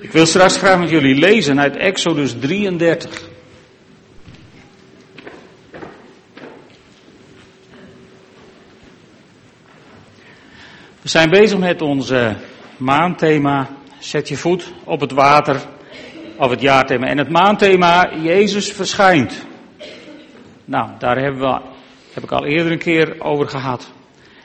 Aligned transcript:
Ik 0.00 0.12
wil 0.12 0.26
straks 0.26 0.56
graag 0.56 0.78
met 0.78 0.90
jullie 0.90 1.14
lezen 1.14 1.60
uit 1.60 1.76
Exodus 1.76 2.34
33. 2.40 3.28
We 11.02 11.08
zijn 11.08 11.30
bezig 11.30 11.58
met 11.58 11.82
ons 11.82 12.12
maandthema 12.76 13.68
Zet 13.98 14.28
je 14.28 14.36
voet 14.36 14.72
op 14.84 15.00
het 15.00 15.12
water, 15.12 15.60
of 16.36 16.50
het 16.50 16.60
jaarthema. 16.60 17.06
En 17.06 17.18
het 17.18 17.28
maandthema 17.28 18.10
Jezus 18.22 18.72
verschijnt. 18.72 19.46
Nou, 20.64 20.90
daar 20.98 21.18
hebben 21.18 21.40
we, 21.40 21.60
heb 22.12 22.22
ik 22.22 22.32
al 22.32 22.46
eerder 22.46 22.72
een 22.72 22.78
keer 22.78 23.16
over 23.20 23.48
gehad. 23.48 23.90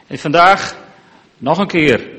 En 0.07 0.20
vandaag 0.20 0.75
nog 1.38 1.57
een 1.57 1.67
keer, 1.67 2.12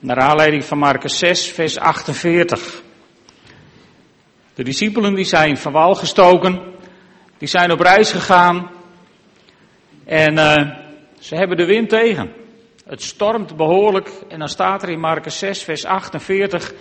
naar 0.00 0.18
aanleiding 0.18 0.64
van 0.64 0.78
Marcus 0.78 1.18
6, 1.18 1.48
vers 1.48 1.78
48. 1.78 2.82
De 4.54 4.64
discipelen 4.64 5.14
die 5.14 5.24
zijn 5.24 5.56
van 5.56 5.72
wal 5.72 5.94
gestoken, 5.94 6.60
die 7.38 7.48
zijn 7.48 7.72
op 7.72 7.80
reis 7.80 8.12
gegaan 8.12 8.70
en 10.04 10.32
uh, 10.32 10.70
ze 11.18 11.34
hebben 11.34 11.56
de 11.56 11.64
wind 11.64 11.88
tegen. 11.88 12.32
Het 12.84 13.02
stormt 13.02 13.56
behoorlijk 13.56 14.10
en 14.28 14.38
dan 14.38 14.48
staat 14.48 14.82
er 14.82 14.88
in 14.88 15.00
Marcus 15.00 15.38
6, 15.38 15.62
vers 15.62 15.84
48, 15.84 16.72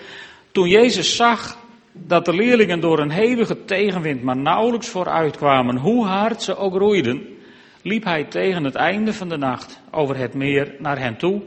toen 0.52 0.68
Jezus 0.68 1.16
zag 1.16 1.58
dat 1.92 2.26
de 2.26 2.34
leerlingen 2.34 2.80
door 2.80 3.00
een 3.00 3.12
hevige 3.12 3.66
tegenwind 3.66 4.24
maar 4.24 4.38
nauwelijks 4.38 4.88
vooruit 4.88 5.38
kwamen, 5.38 5.78
hoe 5.78 6.06
hard 6.06 6.42
ze 6.42 6.56
ook 6.56 6.76
roeiden, 6.76 7.28
liep 7.82 8.04
hij 8.04 8.24
tegen 8.24 8.64
het 8.64 8.76
einde 8.76 9.14
van 9.14 9.30
de 9.30 9.38
nacht 9.38 9.82
over 9.92 10.18
het 10.18 10.34
meer 10.34 10.76
naar 10.78 11.00
hen 11.00 11.18
toe 11.18 11.42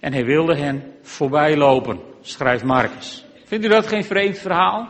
en 0.00 0.12
hij 0.12 0.24
wilde 0.24 0.56
hen 0.56 0.94
voorbij 1.02 1.56
lopen, 1.56 2.00
schrijft 2.20 2.64
Marcus. 2.64 3.24
Vindt 3.44 3.64
u 3.64 3.68
dat 3.68 3.86
geen 3.86 4.04
vreemd 4.04 4.38
verhaal? 4.38 4.88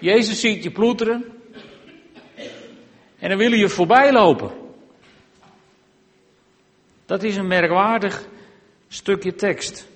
Jezus 0.00 0.40
ziet 0.40 0.62
je 0.62 0.70
ploeteren 0.70 1.24
en 3.18 3.28
dan 3.28 3.38
wil 3.38 3.52
je 3.52 3.68
voorbij 3.68 4.12
lopen. 4.12 4.50
Dat 7.06 7.22
is 7.22 7.36
een 7.36 7.46
merkwaardig 7.46 8.26
stukje 8.88 9.34
tekst. 9.34 9.88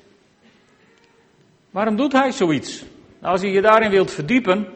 Waarom 1.70 1.96
doet 1.96 2.12
hij 2.12 2.32
zoiets? 2.32 2.84
Nou, 3.18 3.32
als 3.32 3.40
je 3.42 3.50
je 3.50 3.60
daarin 3.60 3.90
wilt 3.90 4.10
verdiepen, 4.10 4.68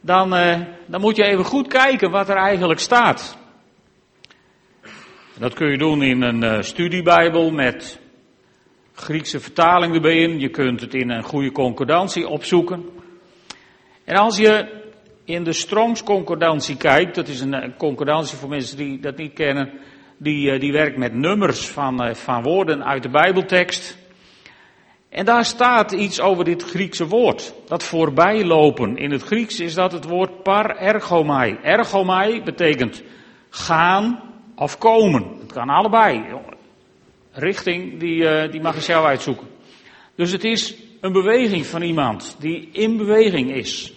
dan, 0.00 0.34
uh, 0.34 0.60
dan 0.86 1.00
moet 1.00 1.16
je 1.16 1.24
even 1.24 1.44
goed 1.44 1.68
kijken 1.68 2.10
wat 2.10 2.28
er 2.28 2.36
eigenlijk 2.36 2.80
staat. 2.80 3.36
Dat 5.38 5.54
kun 5.54 5.70
je 5.70 5.78
doen 5.78 6.02
in 6.02 6.22
een 6.22 6.44
uh, 6.44 6.62
studiebijbel 6.62 7.50
met 7.50 7.98
Griekse 8.94 9.40
vertaling 9.40 9.94
erbij 9.94 10.16
in. 10.16 10.40
Je 10.40 10.48
kunt 10.48 10.80
het 10.80 10.94
in 10.94 11.10
een 11.10 11.22
goede 11.22 11.52
concordantie 11.52 12.28
opzoeken. 12.28 12.84
En 14.04 14.16
als 14.16 14.36
je 14.36 14.82
in 15.24 15.44
de 15.44 15.52
Strongs 15.52 16.02
concordantie 16.02 16.76
kijkt, 16.76 17.14
dat 17.14 17.28
is 17.28 17.40
een 17.40 17.76
concordantie 17.76 18.36
voor 18.36 18.48
mensen 18.48 18.76
die 18.76 19.00
dat 19.00 19.16
niet 19.16 19.32
kennen, 19.32 19.70
die, 20.16 20.58
die 20.58 20.72
werkt 20.72 20.96
met 20.96 21.14
nummers 21.14 21.68
van, 21.68 22.14
van 22.16 22.42
woorden 22.42 22.84
uit 22.84 23.02
de 23.02 23.10
Bijbeltekst. 23.10 23.98
En 25.08 25.24
daar 25.24 25.44
staat 25.44 25.92
iets 25.92 26.20
over 26.20 26.44
dit 26.44 26.62
Griekse 26.62 27.06
woord, 27.06 27.54
dat 27.66 27.82
voorbijlopen. 27.82 28.96
In 28.96 29.10
het 29.10 29.22
Grieks 29.22 29.60
is 29.60 29.74
dat 29.74 29.92
het 29.92 30.04
woord 30.04 30.42
par 30.42 30.76
ergomai. 30.76 31.58
Ergomai 31.62 32.42
betekent 32.42 33.02
gaan 33.50 34.22
of 34.56 34.78
komen. 34.78 35.36
Het 35.40 35.52
kan 35.52 35.68
allebei. 35.68 36.24
Richting, 37.34 38.00
die, 38.00 38.48
die 38.48 38.60
mag 38.60 38.74
je 38.74 38.80
zelf 38.80 39.04
uitzoeken. 39.06 39.46
Dus 40.14 40.32
het 40.32 40.44
is 40.44 40.76
een 41.00 41.12
beweging 41.12 41.66
van 41.66 41.82
iemand 41.82 42.36
die 42.38 42.68
in 42.72 42.96
beweging 42.96 43.54
is. 43.54 43.92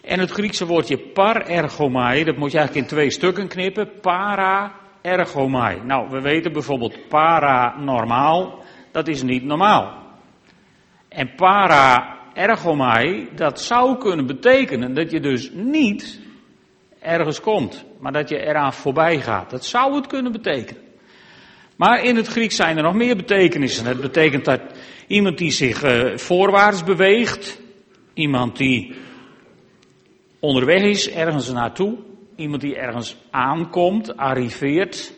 En 0.00 0.18
het 0.18 0.30
Griekse 0.30 0.66
woordje 0.66 0.98
par 0.98 1.46
ergomai, 1.46 2.24
dat 2.24 2.36
moet 2.36 2.52
je 2.52 2.58
eigenlijk 2.58 2.88
in 2.88 2.96
twee 2.96 3.10
stukken 3.10 3.48
knippen. 3.48 3.90
Para 4.00 4.72
ergomai. 5.02 5.80
Nou, 5.84 6.10
we 6.10 6.20
weten 6.20 6.52
bijvoorbeeld 6.52 7.08
para 7.08 7.78
normaal, 7.78 8.64
dat 8.92 9.08
is 9.08 9.22
niet 9.22 9.44
normaal. 9.44 10.04
En 11.08 11.34
para 11.34 12.18
ergomai, 12.34 13.28
dat 13.34 13.60
zou 13.60 13.98
kunnen 13.98 14.26
betekenen 14.26 14.94
dat 14.94 15.10
je 15.10 15.20
dus 15.20 15.50
niet 15.52 16.20
ergens 17.00 17.40
komt, 17.40 17.84
maar 18.00 18.12
dat 18.12 18.28
je 18.28 18.46
eraan 18.46 18.72
voorbij 18.72 19.20
gaat. 19.20 19.50
Dat 19.50 19.64
zou 19.64 19.94
het 19.94 20.06
kunnen 20.06 20.32
betekenen. 20.32 20.82
Maar 21.76 22.04
in 22.04 22.16
het 22.16 22.26
Grieks 22.26 22.56
zijn 22.56 22.76
er 22.76 22.82
nog 22.82 22.94
meer 22.94 23.16
betekenissen. 23.16 23.86
Het 23.86 24.00
betekent 24.00 24.44
dat 24.44 24.60
iemand 25.06 25.38
die 25.38 25.50
zich 25.50 25.84
uh, 25.84 26.16
voorwaarts 26.16 26.84
beweegt, 26.84 27.60
iemand 28.14 28.56
die 28.56 28.94
onderweg 30.40 30.82
is 30.82 31.10
ergens 31.10 31.52
naartoe, 31.52 31.98
iemand 32.36 32.60
die 32.60 32.76
ergens 32.76 33.16
aankomt, 33.30 34.16
arriveert. 34.16 35.14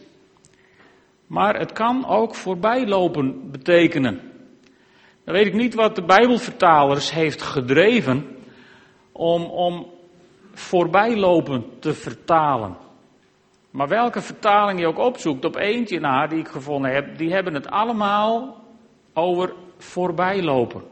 Maar 1.27 1.59
het 1.59 1.73
kan 1.73 2.07
ook 2.07 2.35
voorbijlopen 2.35 3.51
betekenen. 3.51 4.21
Dan 5.25 5.35
weet 5.35 5.47
ik 5.47 5.55
niet 5.55 5.75
wat 5.75 5.95
de 5.95 6.05
Bijbelvertalers 6.05 7.13
heeft 7.13 7.43
gedreven 7.43 8.37
om, 9.13 9.45
om 9.45 9.87
voorbijlopen 10.55 11.65
te 11.81 11.95
vertalen. 11.95 12.77
Maar 13.71 13.89
welke 13.89 14.21
vertaling 14.21 14.81
je 14.81 14.87
ook 14.87 14.99
opzoekt, 14.99 15.45
op 15.45 15.57
eentje 15.57 16.01
na 16.01 16.27
die 16.27 16.39
ik 16.39 16.49
gevonden 16.49 16.95
heb, 16.95 17.19
die 17.19 17.33
hebben 17.33 17.55
het 17.55 17.69
allemaal 17.69 18.65
over 19.13 19.55
voorbijlopen. 19.79 20.83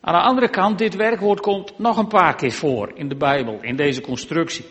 Aan 0.00 0.14
de 0.14 0.20
andere 0.20 0.48
kant, 0.48 0.78
dit 0.78 0.94
werkwoord 0.94 1.40
komt 1.40 1.78
nog 1.78 1.98
een 1.98 2.08
paar 2.08 2.34
keer 2.34 2.52
voor 2.52 2.92
in 2.94 3.08
de 3.08 3.16
Bijbel, 3.16 3.58
in 3.60 3.76
deze 3.76 4.00
constructie. 4.00 4.64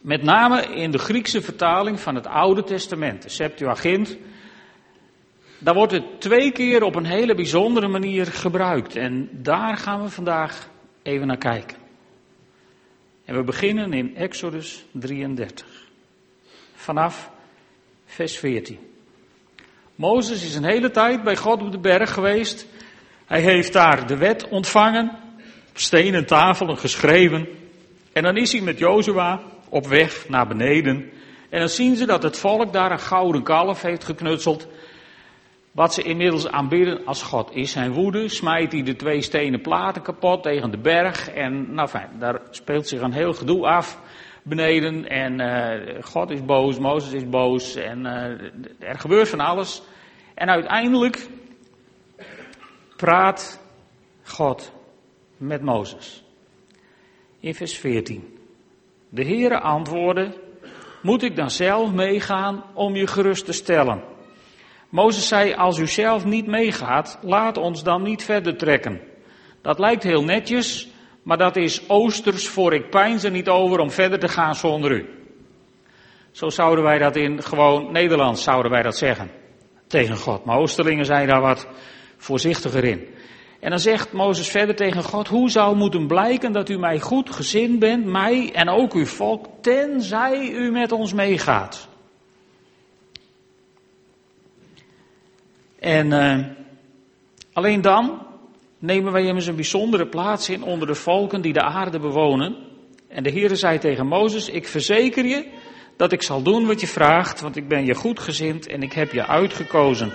Met 0.00 0.22
name 0.22 0.62
in 0.62 0.90
de 0.90 0.98
Griekse 0.98 1.42
vertaling 1.42 2.00
van 2.00 2.14
het 2.14 2.26
Oude 2.26 2.62
Testament, 2.62 3.22
de 3.22 3.28
Septuagint. 3.28 4.16
Daar 5.58 5.74
wordt 5.74 5.92
het 5.92 6.20
twee 6.20 6.52
keer 6.52 6.82
op 6.82 6.94
een 6.94 7.06
hele 7.06 7.34
bijzondere 7.34 7.88
manier 7.88 8.26
gebruikt. 8.26 8.96
En 8.96 9.28
daar 9.32 9.76
gaan 9.76 10.02
we 10.02 10.08
vandaag 10.08 10.68
even 11.02 11.26
naar 11.26 11.38
kijken. 11.38 11.85
En 13.26 13.34
we 13.34 13.42
beginnen 13.42 13.92
in 13.92 14.16
Exodus 14.16 14.84
33. 14.92 15.66
Vanaf 16.74 17.30
vers 18.04 18.36
14. 18.38 18.78
Mozes 19.94 20.44
is 20.44 20.54
een 20.54 20.64
hele 20.64 20.90
tijd 20.90 21.22
bij 21.22 21.36
God 21.36 21.62
op 21.62 21.72
de 21.72 21.78
berg 21.78 22.12
geweest. 22.12 22.66
Hij 23.24 23.40
heeft 23.40 23.72
daar 23.72 24.06
de 24.06 24.16
wet 24.16 24.48
ontvangen, 24.48 25.10
op 25.68 25.78
stenen 25.78 26.26
tafelen 26.26 26.78
geschreven. 26.78 27.48
En 28.12 28.22
dan 28.22 28.36
is 28.36 28.52
hij 28.52 28.60
met 28.60 28.78
Jozua 28.78 29.42
op 29.68 29.86
weg 29.86 30.28
naar 30.28 30.46
beneden. 30.46 31.10
En 31.50 31.58
dan 31.58 31.68
zien 31.68 31.96
ze 31.96 32.06
dat 32.06 32.22
het 32.22 32.38
volk 32.38 32.72
daar 32.72 32.90
een 32.90 32.98
gouden 32.98 33.42
kalf 33.42 33.82
heeft 33.82 34.04
geknutseld. 34.04 34.66
Wat 35.76 35.94
ze 35.94 36.02
inmiddels 36.02 36.48
aanbidden 36.48 37.04
als 37.04 37.22
God 37.22 37.54
is 37.54 37.70
zijn 37.70 37.92
woede, 37.92 38.28
smijt 38.28 38.72
hij 38.72 38.82
de 38.82 38.96
twee 38.96 39.22
stenen 39.22 39.60
platen 39.60 40.02
kapot 40.02 40.42
tegen 40.42 40.70
de 40.70 40.78
berg. 40.78 41.28
En 41.28 41.74
nou 41.74 41.88
fijn, 41.88 42.10
daar 42.18 42.40
speelt 42.50 42.88
zich 42.88 43.00
een 43.00 43.12
heel 43.12 43.32
gedoe 43.32 43.66
af 43.66 44.00
beneden. 44.42 45.08
En 45.08 45.40
uh, 45.40 46.02
God 46.02 46.30
is 46.30 46.44
boos, 46.44 46.78
Mozes 46.78 47.12
is 47.12 47.28
boos 47.28 47.74
en 47.74 48.00
uh, 48.00 48.88
er 48.88 48.98
gebeurt 48.98 49.28
van 49.28 49.40
alles. 49.40 49.82
En 50.34 50.48
uiteindelijk 50.48 51.28
praat 52.96 53.60
God 54.24 54.72
met 55.36 55.62
Mozes. 55.62 56.24
In 57.40 57.54
vers 57.54 57.78
14. 57.78 58.38
De 59.08 59.24
Heere 59.24 59.60
antwoordde, 59.60 60.34
moet 61.02 61.22
ik 61.22 61.36
dan 61.36 61.50
zelf 61.50 61.92
meegaan 61.92 62.64
om 62.74 62.94
je 62.94 63.06
gerust 63.06 63.44
te 63.44 63.52
stellen? 63.52 64.14
Mozes 64.96 65.28
zei, 65.28 65.54
als 65.54 65.78
u 65.78 65.86
zelf 65.86 66.24
niet 66.24 66.46
meegaat, 66.46 67.18
laat 67.22 67.56
ons 67.56 67.82
dan 67.82 68.02
niet 68.02 68.22
verder 68.24 68.56
trekken. 68.56 69.00
Dat 69.62 69.78
lijkt 69.78 70.02
heel 70.02 70.24
netjes, 70.24 70.88
maar 71.22 71.36
dat 71.36 71.56
is 71.56 71.88
oosters 71.88 72.48
voor 72.48 72.74
ik 72.74 72.90
pijn 72.90 73.20
er 73.20 73.30
niet 73.30 73.48
over 73.48 73.78
om 73.78 73.90
verder 73.90 74.18
te 74.18 74.28
gaan 74.28 74.54
zonder 74.54 74.92
u. 74.92 75.08
Zo 76.30 76.48
zouden 76.48 76.84
wij 76.84 76.98
dat 76.98 77.16
in 77.16 77.42
gewoon 77.42 77.92
Nederlands 77.92 78.42
zouden 78.42 78.70
wij 78.70 78.82
dat 78.82 78.96
zeggen. 78.96 79.30
Tegen 79.86 80.16
God. 80.16 80.44
Maar 80.44 80.58
Oosterlingen 80.58 81.04
zijn 81.04 81.26
daar 81.26 81.40
wat 81.40 81.68
voorzichtiger 82.16 82.84
in. 82.84 83.06
En 83.60 83.70
dan 83.70 83.78
zegt 83.78 84.12
Mozes 84.12 84.48
verder 84.48 84.74
tegen 84.74 85.02
God, 85.02 85.28
hoe 85.28 85.50
zou 85.50 85.76
moeten 85.76 86.06
blijken 86.06 86.52
dat 86.52 86.68
u 86.68 86.78
mij 86.78 87.00
goed 87.00 87.30
gezind 87.30 87.78
bent, 87.78 88.04
mij 88.04 88.50
en 88.52 88.68
ook 88.68 88.92
uw 88.92 89.06
volk, 89.06 89.46
tenzij 89.60 90.50
u 90.50 90.70
met 90.70 90.92
ons 90.92 91.12
meegaat. 91.12 91.88
En 95.78 96.06
uh, 96.06 96.46
alleen 97.52 97.80
dan 97.80 98.26
nemen 98.78 99.12
wij 99.12 99.24
immers 99.24 99.46
een 99.46 99.54
bijzondere 99.54 100.06
plaats 100.06 100.48
in 100.48 100.62
onder 100.62 100.86
de 100.86 100.94
volken 100.94 101.40
die 101.40 101.52
de 101.52 101.62
aarde 101.62 101.98
bewonen. 101.98 102.56
En 103.08 103.22
de 103.22 103.30
Heere 103.30 103.56
zei 103.56 103.78
tegen 103.78 104.06
Mozes, 104.06 104.48
ik 104.48 104.68
verzeker 104.68 105.24
je 105.24 105.46
dat 105.96 106.12
ik 106.12 106.22
zal 106.22 106.42
doen 106.42 106.66
wat 106.66 106.80
je 106.80 106.86
vraagt, 106.86 107.40
want 107.40 107.56
ik 107.56 107.68
ben 107.68 107.84
je 107.84 107.94
goedgezind 107.94 108.66
en 108.66 108.82
ik 108.82 108.92
heb 108.92 109.12
je 109.12 109.26
uitgekozen. 109.26 110.12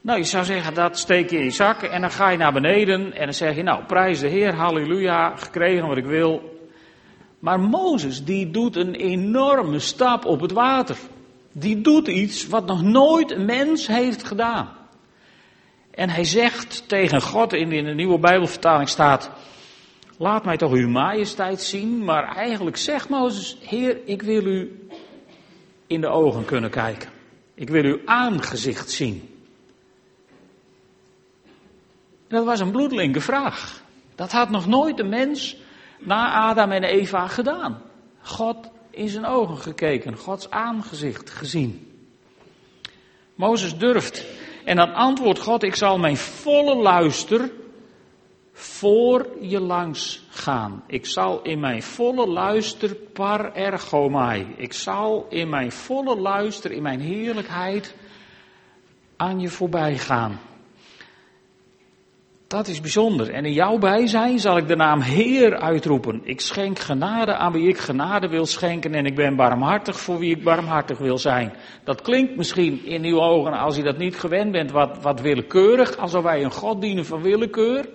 Nou, 0.00 0.18
je 0.18 0.24
zou 0.24 0.44
zeggen, 0.44 0.74
dat 0.74 0.98
steek 0.98 1.30
je 1.30 1.38
in 1.38 1.44
je 1.44 1.50
zak 1.50 1.82
en 1.82 2.00
dan 2.00 2.10
ga 2.10 2.30
je 2.30 2.36
naar 2.36 2.52
beneden 2.52 3.12
en 3.12 3.24
dan 3.24 3.34
zeg 3.34 3.56
je, 3.56 3.62
nou, 3.62 3.84
prijs 3.84 4.20
de 4.20 4.28
Heer, 4.28 4.54
halleluja, 4.54 5.36
gekregen 5.36 5.86
wat 5.86 5.96
ik 5.96 6.04
wil. 6.04 6.52
Maar 7.38 7.60
Mozes, 7.60 8.24
die 8.24 8.50
doet 8.50 8.76
een 8.76 8.94
enorme 8.94 9.78
stap 9.78 10.24
op 10.24 10.40
het 10.40 10.52
water. 10.52 10.96
Die 11.56 11.80
doet 11.80 12.08
iets 12.08 12.46
wat 12.46 12.66
nog 12.66 12.82
nooit 12.82 13.30
een 13.30 13.44
mens 13.44 13.86
heeft 13.86 14.24
gedaan. 14.24 14.68
En 15.90 16.10
hij 16.10 16.24
zegt 16.24 16.88
tegen 16.88 17.22
God, 17.22 17.52
in, 17.52 17.68
de 17.68 17.94
nieuwe 17.94 18.18
Bijbelvertaling 18.18 18.88
staat, 18.88 19.30
laat 20.18 20.44
mij 20.44 20.56
toch 20.56 20.72
uw 20.72 20.88
majesteit 20.88 21.62
zien. 21.62 22.04
Maar 22.04 22.36
eigenlijk 22.36 22.76
zegt 22.76 23.08
Mozes, 23.08 23.56
Heer, 23.60 23.98
ik 24.04 24.22
wil 24.22 24.46
u 24.46 24.88
in 25.86 26.00
de 26.00 26.08
ogen 26.08 26.44
kunnen 26.44 26.70
kijken. 26.70 27.10
Ik 27.54 27.68
wil 27.68 27.84
uw 27.84 28.00
aangezicht 28.04 28.90
zien. 28.90 29.28
dat 32.28 32.44
was 32.44 32.60
een 32.60 32.70
bloedlinke 32.70 33.20
vraag. 33.20 33.82
Dat 34.14 34.32
had 34.32 34.50
nog 34.50 34.66
nooit 34.66 34.98
een 34.98 35.08
mens 35.08 35.56
na 35.98 36.32
Adam 36.32 36.70
en 36.70 36.82
Eva 36.82 37.28
gedaan. 37.28 37.82
God 38.22 38.70
in 38.94 39.08
zijn 39.08 39.26
ogen 39.26 39.56
gekeken, 39.56 40.16
Gods 40.16 40.50
aangezicht 40.50 41.30
gezien. 41.30 41.92
Mozes 43.34 43.78
durft. 43.78 44.24
En 44.64 44.76
dan 44.76 44.94
antwoordt 44.94 45.40
God, 45.40 45.62
ik 45.62 45.74
zal 45.74 45.98
mijn 45.98 46.16
volle 46.16 46.74
luister 46.74 47.50
voor 48.52 49.28
je 49.40 49.60
langs 49.60 50.22
gaan. 50.28 50.84
Ik 50.86 51.06
zal 51.06 51.42
in 51.42 51.60
mijn 51.60 51.82
volle 51.82 52.26
luister 52.26 52.94
par 52.94 53.52
ergomai. 53.54 54.46
Ik 54.56 54.72
zal 54.72 55.26
in 55.28 55.48
mijn 55.48 55.72
volle 55.72 56.16
luister, 56.16 56.72
in 56.72 56.82
mijn 56.82 57.00
heerlijkheid 57.00 57.94
aan 59.16 59.40
je 59.40 59.48
voorbij 59.48 59.98
gaan. 59.98 60.40
Dat 62.54 62.68
is 62.68 62.80
bijzonder. 62.80 63.30
En 63.30 63.44
in 63.44 63.52
jouw 63.52 63.78
bijzijn 63.78 64.38
zal 64.38 64.56
ik 64.56 64.68
de 64.68 64.76
naam 64.76 65.00
Heer 65.00 65.56
uitroepen. 65.56 66.20
Ik 66.24 66.40
schenk 66.40 66.78
genade 66.78 67.34
aan 67.34 67.52
wie 67.52 67.68
ik 67.68 67.78
genade 67.78 68.28
wil 68.28 68.46
schenken 68.46 68.94
en 68.94 69.06
ik 69.06 69.14
ben 69.14 69.36
barmhartig 69.36 70.00
voor 70.00 70.18
wie 70.18 70.36
ik 70.36 70.44
barmhartig 70.44 70.98
wil 70.98 71.18
zijn. 71.18 71.52
Dat 71.84 72.02
klinkt 72.02 72.36
misschien 72.36 72.84
in 72.84 73.04
uw 73.04 73.20
ogen, 73.20 73.52
als 73.52 73.78
u 73.78 73.82
dat 73.82 73.98
niet 73.98 74.16
gewend 74.16 74.52
bent, 74.52 74.70
wat, 74.70 75.02
wat 75.02 75.20
willekeurig, 75.20 75.96
alsof 75.96 76.22
wij 76.22 76.44
een 76.44 76.52
God 76.52 76.80
dienen 76.80 77.04
van 77.04 77.22
willekeur. 77.22 77.88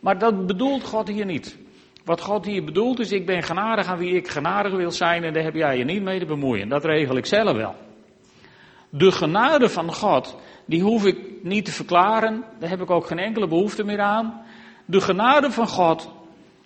Maar 0.00 0.18
dat 0.18 0.46
bedoelt 0.46 0.84
God 0.84 1.08
hier 1.08 1.26
niet. 1.26 1.58
Wat 2.04 2.20
God 2.20 2.46
hier 2.46 2.64
bedoelt 2.64 2.98
is, 2.98 3.12
ik 3.12 3.26
ben 3.26 3.42
genadig 3.42 3.86
aan 3.86 3.98
wie 3.98 4.14
ik 4.14 4.28
genadig 4.28 4.72
wil 4.72 4.90
zijn 4.90 5.24
en 5.24 5.32
daar 5.32 5.44
heb 5.44 5.54
jij 5.54 5.76
je 5.76 5.84
niet 5.84 6.02
mee 6.02 6.18
te 6.18 6.26
bemoeien. 6.26 6.68
Dat 6.68 6.84
regel 6.84 7.16
ik 7.16 7.26
zelf 7.26 7.56
wel. 7.56 7.87
De 8.88 9.12
genade 9.12 9.68
van 9.68 9.94
God, 9.94 10.36
die 10.64 10.82
hoef 10.82 11.04
ik 11.04 11.18
niet 11.42 11.64
te 11.64 11.72
verklaren, 11.72 12.44
daar 12.58 12.68
heb 12.68 12.80
ik 12.80 12.90
ook 12.90 13.06
geen 13.06 13.18
enkele 13.18 13.48
behoefte 13.48 13.84
meer 13.84 14.00
aan. 14.00 14.42
De 14.84 15.00
genade 15.00 15.50
van 15.50 15.68
God 15.68 16.10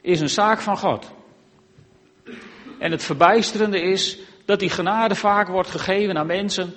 is 0.00 0.20
een 0.20 0.28
zaak 0.28 0.60
van 0.60 0.78
God. 0.78 1.10
En 2.78 2.90
het 2.90 3.02
verbijsterende 3.02 3.80
is 3.80 4.18
dat 4.44 4.60
die 4.60 4.70
genade 4.70 5.14
vaak 5.14 5.48
wordt 5.48 5.70
gegeven 5.70 6.18
aan 6.18 6.26
mensen 6.26 6.74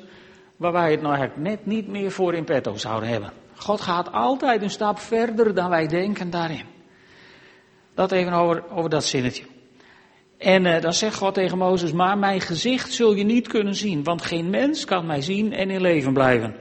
waar 0.57 0.71
wij 0.71 0.91
het 0.91 1.01
nou 1.01 1.29
net 1.35 1.65
niet 1.65 1.87
meer 1.87 2.11
voor 2.11 2.33
in 2.33 2.43
petto 2.43 2.77
zouden 2.77 3.09
hebben. 3.09 3.31
God 3.55 3.81
gaat 3.81 4.11
altijd 4.11 4.61
een 4.61 4.69
stap 4.69 4.99
verder 4.99 5.53
dan 5.53 5.69
wij 5.69 5.87
denken 5.87 6.29
daarin. 6.29 6.65
Dat 7.93 8.11
even 8.11 8.33
over, 8.33 8.63
over 8.71 8.89
dat 8.89 9.05
zinnetje. 9.05 9.43
En 10.45 10.65
uh, 10.65 10.81
dan 10.81 10.93
zegt 10.93 11.17
God 11.17 11.33
tegen 11.33 11.57
Mozes, 11.57 11.91
maar 11.91 12.17
mijn 12.17 12.41
gezicht 12.41 12.93
zul 12.93 13.13
je 13.13 13.23
niet 13.23 13.47
kunnen 13.47 13.75
zien, 13.75 14.03
want 14.03 14.21
geen 14.21 14.49
mens 14.49 14.85
kan 14.85 15.05
mij 15.05 15.21
zien 15.21 15.53
en 15.53 15.69
in 15.69 15.81
leven 15.81 16.13
blijven. 16.13 16.55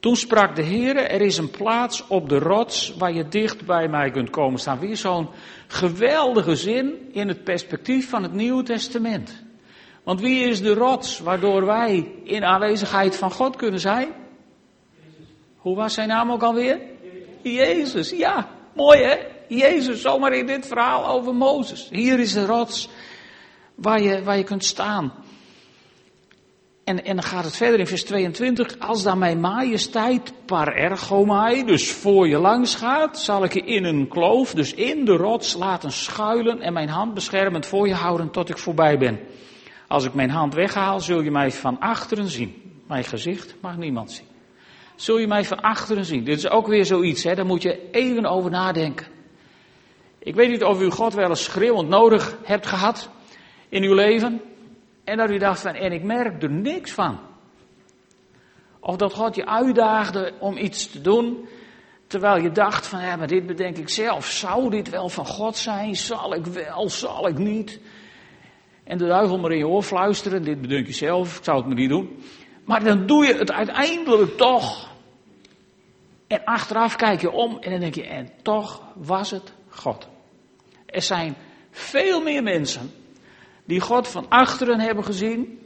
Toen 0.00 0.16
sprak 0.16 0.56
de 0.56 0.62
Heer, 0.62 0.96
er 0.96 1.20
is 1.20 1.38
een 1.38 1.50
plaats 1.50 2.06
op 2.06 2.28
de 2.28 2.38
rots 2.38 2.94
waar 2.98 3.12
je 3.12 3.28
dicht 3.28 3.66
bij 3.66 3.88
mij 3.88 4.10
kunt 4.10 4.30
komen 4.30 4.60
staan. 4.60 4.78
Weer 4.78 4.96
zo'n 4.96 5.28
geweldige 5.66 6.56
zin 6.56 7.08
in 7.12 7.28
het 7.28 7.44
perspectief 7.44 8.08
van 8.08 8.22
het 8.22 8.32
Nieuwe 8.32 8.62
Testament. 8.62 9.42
Want 10.02 10.20
wie 10.20 10.48
is 10.48 10.60
de 10.62 10.74
rots 10.74 11.18
waardoor 11.18 11.66
wij 11.66 12.12
in 12.24 12.44
aanwezigheid 12.44 13.16
van 13.16 13.30
God 13.30 13.56
kunnen 13.56 13.80
zijn? 13.80 14.08
Hoe 15.56 15.76
was 15.76 15.94
zijn 15.94 16.08
naam 16.08 16.30
ook 16.30 16.42
alweer? 16.42 16.80
Jezus, 17.42 18.10
ja, 18.10 18.48
mooi 18.72 19.02
hè? 19.02 19.35
Jezus, 19.48 20.00
zomaar 20.00 20.32
in 20.32 20.46
dit 20.46 20.66
verhaal 20.66 21.08
over 21.08 21.34
Mozes. 21.34 21.88
Hier 21.90 22.20
is 22.20 22.32
de 22.32 22.46
rots 22.46 22.88
waar 23.74 24.02
je, 24.02 24.22
waar 24.22 24.36
je 24.36 24.44
kunt 24.44 24.64
staan. 24.64 25.12
En, 26.84 27.04
en 27.04 27.16
dan 27.16 27.24
gaat 27.24 27.44
het 27.44 27.56
verder 27.56 27.78
in 27.80 27.86
vers 27.86 28.04
22. 28.04 28.78
Als 28.78 29.02
dan 29.02 29.18
mijn 29.18 29.40
majesteit 29.40 30.32
par 30.44 30.74
ergomai, 30.74 31.64
dus 31.64 31.92
voor 31.92 32.28
je 32.28 32.38
langs 32.38 32.74
gaat, 32.74 33.18
zal 33.18 33.44
ik 33.44 33.52
je 33.52 33.60
in 33.60 33.84
een 33.84 34.08
kloof, 34.08 34.54
dus 34.54 34.74
in 34.74 35.04
de 35.04 35.16
rots, 35.16 35.54
laten 35.54 35.92
schuilen 35.92 36.60
en 36.60 36.72
mijn 36.72 36.88
hand 36.88 37.14
beschermend 37.14 37.66
voor 37.66 37.88
je 37.88 37.94
houden 37.94 38.30
tot 38.30 38.48
ik 38.48 38.58
voorbij 38.58 38.98
ben. 38.98 39.20
Als 39.88 40.04
ik 40.04 40.14
mijn 40.14 40.30
hand 40.30 40.54
weghaal, 40.54 41.00
zul 41.00 41.20
je 41.20 41.30
mij 41.30 41.52
van 41.52 41.78
achteren 41.78 42.28
zien. 42.28 42.80
Mijn 42.88 43.04
gezicht 43.04 43.54
mag 43.60 43.76
niemand 43.76 44.12
zien. 44.12 44.26
Zul 44.96 45.18
je 45.18 45.26
mij 45.26 45.44
van 45.44 45.60
achteren 45.60 46.04
zien. 46.04 46.24
Dit 46.24 46.38
is 46.38 46.48
ook 46.48 46.66
weer 46.66 46.84
zoiets, 46.84 47.24
hè? 47.24 47.34
daar 47.34 47.46
moet 47.46 47.62
je 47.62 47.90
even 47.90 48.24
over 48.24 48.50
nadenken. 48.50 49.15
Ik 50.26 50.34
weet 50.34 50.48
niet 50.48 50.64
of 50.64 50.80
u 50.80 50.90
God 50.90 51.14
wel 51.14 51.28
eens 51.28 51.44
schreeuwend 51.44 51.88
nodig 51.88 52.36
hebt 52.42 52.66
gehad 52.66 53.08
in 53.68 53.82
uw 53.82 53.94
leven. 53.94 54.40
En 55.04 55.16
dat 55.16 55.30
u 55.30 55.38
dacht 55.38 55.60
van, 55.60 55.74
en 55.74 55.92
ik 55.92 56.02
merk 56.02 56.42
er 56.42 56.50
niks 56.50 56.92
van. 56.92 57.18
Of 58.80 58.96
dat 58.96 59.12
God 59.12 59.34
je 59.34 59.46
uitdaagde 59.46 60.32
om 60.38 60.56
iets 60.56 60.90
te 60.90 61.00
doen, 61.00 61.48
terwijl 62.06 62.42
je 62.42 62.52
dacht 62.52 62.86
van, 62.86 63.00
ja, 63.00 63.16
maar 63.16 63.26
dit 63.26 63.46
bedenk 63.46 63.76
ik 63.76 63.88
zelf. 63.88 64.26
Zou 64.26 64.70
dit 64.70 64.90
wel 64.90 65.08
van 65.08 65.26
God 65.26 65.56
zijn? 65.56 65.96
Zal 65.96 66.34
ik 66.34 66.46
wel, 66.46 66.90
zal 66.90 67.28
ik 67.28 67.38
niet? 67.38 67.80
En 68.84 68.98
de 68.98 69.06
duivel 69.06 69.38
maar 69.38 69.52
in 69.52 69.58
je 69.58 69.68
oor 69.68 69.82
fluisteren, 69.82 70.42
dit 70.42 70.60
bedenk 70.60 70.86
je 70.86 70.92
zelf, 70.92 71.38
ik 71.38 71.44
zou 71.44 71.56
het 71.56 71.66
maar 71.66 71.76
niet 71.76 71.88
doen. 71.88 72.22
Maar 72.64 72.84
dan 72.84 73.06
doe 73.06 73.26
je 73.26 73.34
het 73.34 73.52
uiteindelijk 73.52 74.36
toch. 74.36 74.90
En 76.26 76.44
achteraf 76.44 76.96
kijk 76.96 77.20
je 77.20 77.30
om 77.30 77.58
en 77.58 77.70
dan 77.70 77.80
denk 77.80 77.94
je, 77.94 78.06
en 78.06 78.30
toch 78.42 78.82
was 78.94 79.30
het 79.30 79.52
God. 79.68 80.14
Er 80.96 81.02
zijn 81.02 81.36
veel 81.70 82.22
meer 82.22 82.42
mensen 82.42 82.90
die 83.64 83.80
God 83.80 84.08
van 84.08 84.28
achteren 84.28 84.80
hebben 84.80 85.04
gezien, 85.04 85.58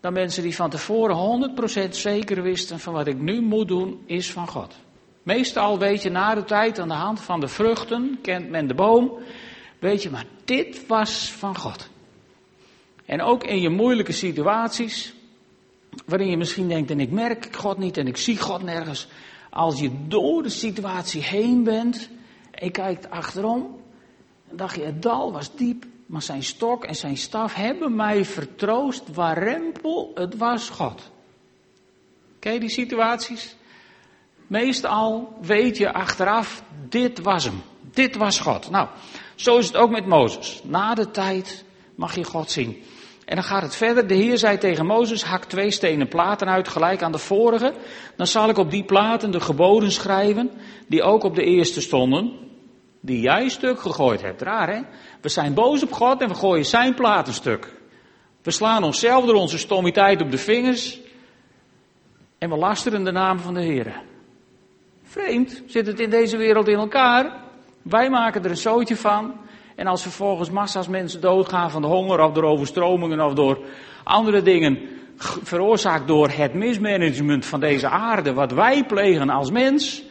dan 0.00 0.12
mensen 0.12 0.42
die 0.42 0.54
van 0.54 0.70
tevoren 0.70 1.52
100% 1.86 1.88
zeker 1.90 2.42
wisten 2.42 2.80
van 2.80 2.92
wat 2.92 3.06
ik 3.06 3.20
nu 3.20 3.40
moet 3.40 3.68
doen 3.68 4.02
is 4.06 4.30
van 4.30 4.48
God. 4.48 4.74
Meestal 5.22 5.78
weet 5.78 6.02
je 6.02 6.10
na 6.10 6.34
de 6.34 6.44
tijd 6.44 6.78
aan 6.78 6.88
de 6.88 6.94
hand 6.94 7.20
van 7.20 7.40
de 7.40 7.48
vruchten, 7.48 8.18
kent 8.22 8.50
men 8.50 8.66
de 8.66 8.74
boom, 8.74 9.18
weet 9.78 10.02
je, 10.02 10.10
maar 10.10 10.26
dit 10.44 10.86
was 10.86 11.30
van 11.30 11.56
God. 11.56 11.88
En 13.04 13.22
ook 13.22 13.44
in 13.44 13.60
je 13.60 13.70
moeilijke 13.70 14.12
situaties, 14.12 15.14
waarin 16.06 16.30
je 16.30 16.36
misschien 16.36 16.68
denkt, 16.68 16.90
en 16.90 17.00
ik 17.00 17.10
merk 17.10 17.56
God 17.56 17.78
niet 17.78 17.96
en 17.96 18.06
ik 18.06 18.16
zie 18.16 18.38
God 18.38 18.62
nergens. 18.62 19.08
Als 19.50 19.80
je 19.80 19.90
door 20.06 20.42
de 20.42 20.48
situatie 20.48 21.22
heen 21.22 21.64
bent 21.64 22.10
en 22.50 22.70
kijkt 22.70 23.10
achterom, 23.10 23.79
dan 24.50 24.58
dacht 24.58 24.76
je, 24.76 24.84
het 24.84 25.02
dal 25.02 25.32
was 25.32 25.54
diep, 25.54 25.84
maar 26.06 26.22
zijn 26.22 26.42
stok 26.42 26.84
en 26.84 26.94
zijn 26.94 27.16
staf 27.16 27.54
hebben 27.54 27.94
mij 27.94 28.24
vertroost 28.24 29.14
waar 29.14 29.38
rempel, 29.38 30.10
het 30.14 30.36
was 30.36 30.68
God. 30.68 31.10
Ken 32.38 32.52
je 32.52 32.60
die 32.60 32.68
situaties? 32.68 33.56
Meestal 34.46 35.36
weet 35.40 35.76
je 35.76 35.92
achteraf, 35.92 36.62
dit 36.88 37.20
was 37.20 37.44
hem. 37.44 37.62
Dit 37.92 38.16
was 38.16 38.40
God. 38.40 38.70
Nou, 38.70 38.88
zo 39.34 39.58
is 39.58 39.66
het 39.66 39.76
ook 39.76 39.90
met 39.90 40.06
Mozes. 40.06 40.60
Na 40.64 40.94
de 40.94 41.10
tijd 41.10 41.64
mag 41.94 42.14
je 42.14 42.24
God 42.24 42.50
zien. 42.50 42.82
En 43.24 43.34
dan 43.34 43.44
gaat 43.44 43.62
het 43.62 43.76
verder. 43.76 44.06
De 44.06 44.14
Heer 44.14 44.38
zei 44.38 44.58
tegen 44.58 44.86
Mozes, 44.86 45.22
hak 45.22 45.44
twee 45.44 45.70
stenen 45.70 46.08
platen 46.08 46.48
uit, 46.48 46.68
gelijk 46.68 47.02
aan 47.02 47.12
de 47.12 47.18
vorige. 47.18 47.72
Dan 48.16 48.26
zal 48.26 48.48
ik 48.48 48.58
op 48.58 48.70
die 48.70 48.84
platen 48.84 49.30
de 49.30 49.40
geboden 49.40 49.92
schrijven, 49.92 50.50
die 50.86 51.02
ook 51.02 51.22
op 51.22 51.34
de 51.34 51.44
eerste 51.44 51.80
stonden, 51.80 52.49
die 53.00 53.20
jij 53.20 53.48
stuk 53.48 53.80
gegooid 53.80 54.22
hebt. 54.22 54.42
Raar 54.42 54.68
hè? 54.68 54.80
We 55.20 55.28
zijn 55.28 55.54
boos 55.54 55.82
op 55.82 55.92
God 55.92 56.20
en 56.20 56.28
we 56.28 56.34
gooien 56.34 56.64
zijn 56.64 56.94
platen 56.94 57.32
stuk. 57.32 57.74
We 58.42 58.50
slaan 58.50 58.84
onszelf 58.84 59.24
door 59.24 59.34
onze 59.34 59.58
stommiteit 59.58 60.22
op 60.22 60.30
de 60.30 60.38
vingers. 60.38 61.00
En 62.38 62.50
we 62.50 62.56
lasteren 62.56 63.04
de 63.04 63.12
naam 63.12 63.38
van 63.38 63.54
de 63.54 63.62
Heer. 63.62 64.02
Vreemd 65.02 65.62
zit 65.66 65.86
het 65.86 66.00
in 66.00 66.10
deze 66.10 66.36
wereld 66.36 66.68
in 66.68 66.78
elkaar. 66.78 67.32
Wij 67.82 68.10
maken 68.10 68.44
er 68.44 68.50
een 68.50 68.56
zootje 68.56 68.96
van. 68.96 69.34
En 69.76 69.86
als 69.86 70.02
vervolgens 70.02 70.50
massa's 70.50 70.88
mensen 70.88 71.20
doodgaan 71.20 71.70
van 71.70 71.82
de 71.82 71.88
honger 71.88 72.20
of 72.20 72.32
door 72.32 72.44
overstromingen 72.44 73.20
of 73.20 73.34
door 73.34 73.58
andere 74.04 74.42
dingen, 74.42 74.78
veroorzaakt 75.42 76.06
door 76.06 76.28
het 76.28 76.54
mismanagement 76.54 77.46
van 77.46 77.60
deze 77.60 77.88
aarde, 77.88 78.32
wat 78.32 78.52
wij 78.52 78.84
plegen 78.84 79.30
als 79.30 79.50
mens, 79.50 80.02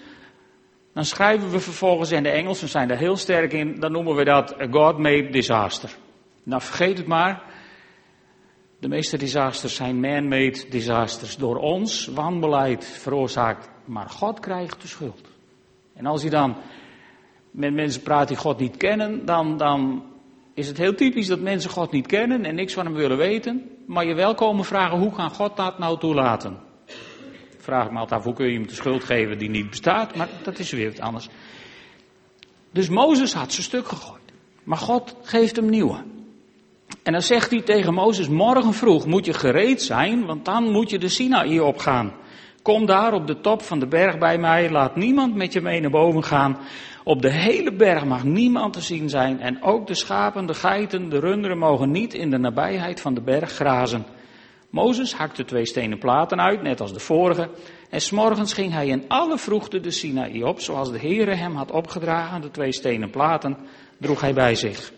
dan 0.99 1.07
schrijven 1.07 1.49
we 1.49 1.59
vervolgens, 1.59 2.11
in 2.11 2.23
de 2.23 2.29
Engelsen 2.29 2.67
zijn 2.69 2.87
daar 2.87 2.97
heel 2.97 3.17
sterk 3.17 3.53
in, 3.53 3.79
dan 3.79 3.91
noemen 3.91 4.15
we 4.15 4.23
dat 4.23 4.55
God-made 4.71 5.29
disaster. 5.29 5.95
Nou, 6.43 6.61
vergeet 6.61 6.97
het 6.97 7.07
maar. 7.07 7.43
De 8.79 8.87
meeste 8.87 9.17
disasters 9.17 9.75
zijn 9.75 9.99
man-made 9.99 10.65
disasters. 10.69 11.35
Door 11.35 11.57
ons 11.57 12.07
wanbeleid 12.07 12.85
veroorzaakt. 12.85 13.69
Maar 13.85 14.09
God 14.09 14.39
krijgt 14.39 14.81
de 14.81 14.87
schuld. 14.87 15.21
En 15.93 16.05
als 16.05 16.21
je 16.21 16.29
dan 16.29 16.57
met 17.51 17.73
mensen 17.73 18.01
praat 18.01 18.27
die 18.27 18.37
God 18.37 18.59
niet 18.59 18.77
kennen, 18.77 19.25
dan, 19.25 19.57
dan 19.57 20.03
is 20.53 20.67
het 20.67 20.77
heel 20.77 20.95
typisch 20.95 21.27
dat 21.27 21.39
mensen 21.39 21.69
God 21.69 21.91
niet 21.91 22.07
kennen 22.07 22.45
en 22.45 22.55
niks 22.55 22.73
van 22.73 22.85
hem 22.85 22.95
willen 22.95 23.17
weten. 23.17 23.69
Maar 23.87 24.05
je 24.05 24.13
wel 24.13 24.35
komen 24.35 24.65
vragen, 24.65 24.99
hoe 24.99 25.11
kan 25.11 25.29
God 25.29 25.57
dat 25.57 25.79
nou 25.79 25.99
toelaten? 25.99 26.68
Vraag 27.69 27.91
me 27.91 27.99
altijd 27.99 28.19
af, 28.19 28.25
hoe 28.25 28.33
kun 28.33 28.47
je 28.47 28.53
hem 28.53 28.67
de 28.67 28.73
schuld 28.73 29.03
geven 29.03 29.37
die 29.37 29.49
niet 29.49 29.69
bestaat? 29.69 30.15
Maar 30.15 30.27
dat 30.43 30.59
is 30.59 30.71
weer 30.71 30.89
wat 30.89 30.99
anders. 30.99 31.29
Dus 32.71 32.89
Mozes 32.89 33.33
had 33.33 33.51
zijn 33.51 33.63
stuk 33.63 33.87
gegooid. 33.87 34.21
Maar 34.63 34.77
God 34.77 35.15
geeft 35.23 35.55
hem 35.55 35.69
nieuwe. 35.69 36.03
En 37.03 37.11
dan 37.11 37.21
zegt 37.21 37.51
hij 37.51 37.61
tegen 37.61 37.93
Mozes, 37.93 38.27
morgen 38.27 38.73
vroeg 38.73 39.05
moet 39.05 39.25
je 39.25 39.33
gereed 39.33 39.81
zijn, 39.81 40.25
want 40.25 40.45
dan 40.45 40.71
moet 40.71 40.89
je 40.89 40.99
de 40.99 41.07
Sinaï 41.07 41.59
opgaan. 41.59 42.13
Kom 42.61 42.85
daar 42.85 43.13
op 43.13 43.27
de 43.27 43.41
top 43.41 43.61
van 43.61 43.79
de 43.79 43.87
berg 43.87 44.17
bij 44.17 44.37
mij, 44.37 44.71
laat 44.71 44.95
niemand 44.95 45.35
met 45.35 45.53
je 45.53 45.61
mee 45.61 45.81
naar 45.81 45.91
boven 45.91 46.23
gaan. 46.23 46.57
Op 47.03 47.21
de 47.21 47.31
hele 47.31 47.73
berg 47.73 48.05
mag 48.05 48.23
niemand 48.23 48.73
te 48.73 48.81
zien 48.81 49.09
zijn 49.09 49.39
en 49.39 49.63
ook 49.63 49.87
de 49.87 49.95
schapen, 49.95 50.45
de 50.45 50.53
geiten, 50.53 51.09
de 51.09 51.19
runderen 51.19 51.57
mogen 51.57 51.91
niet 51.91 52.13
in 52.13 52.29
de 52.29 52.37
nabijheid 52.37 53.01
van 53.01 53.13
de 53.13 53.21
berg 53.21 53.51
grazen. 53.51 54.05
Mozes 54.69 55.13
hakte 55.13 55.45
twee 55.45 55.65
stenen 55.65 55.97
platen 55.97 56.41
uit, 56.41 56.61
net 56.61 56.81
als 56.81 56.93
de 56.93 56.99
vorige, 56.99 57.49
en 57.89 58.01
s'morgens 58.01 58.53
ging 58.53 58.73
hij 58.73 58.87
in 58.87 59.03
alle 59.07 59.37
vroegte 59.37 59.79
de 59.79 59.91
Sinaï 59.91 60.43
op, 60.43 60.59
zoals 60.59 60.91
de 60.91 60.99
Heere 60.99 61.35
hem 61.35 61.55
had 61.55 61.71
opgedragen, 61.71 62.41
de 62.41 62.51
twee 62.51 62.71
stenen 62.71 63.09
platen 63.09 63.57
droeg 63.97 64.21
hij 64.21 64.33
bij 64.33 64.55
zich. 64.55 64.91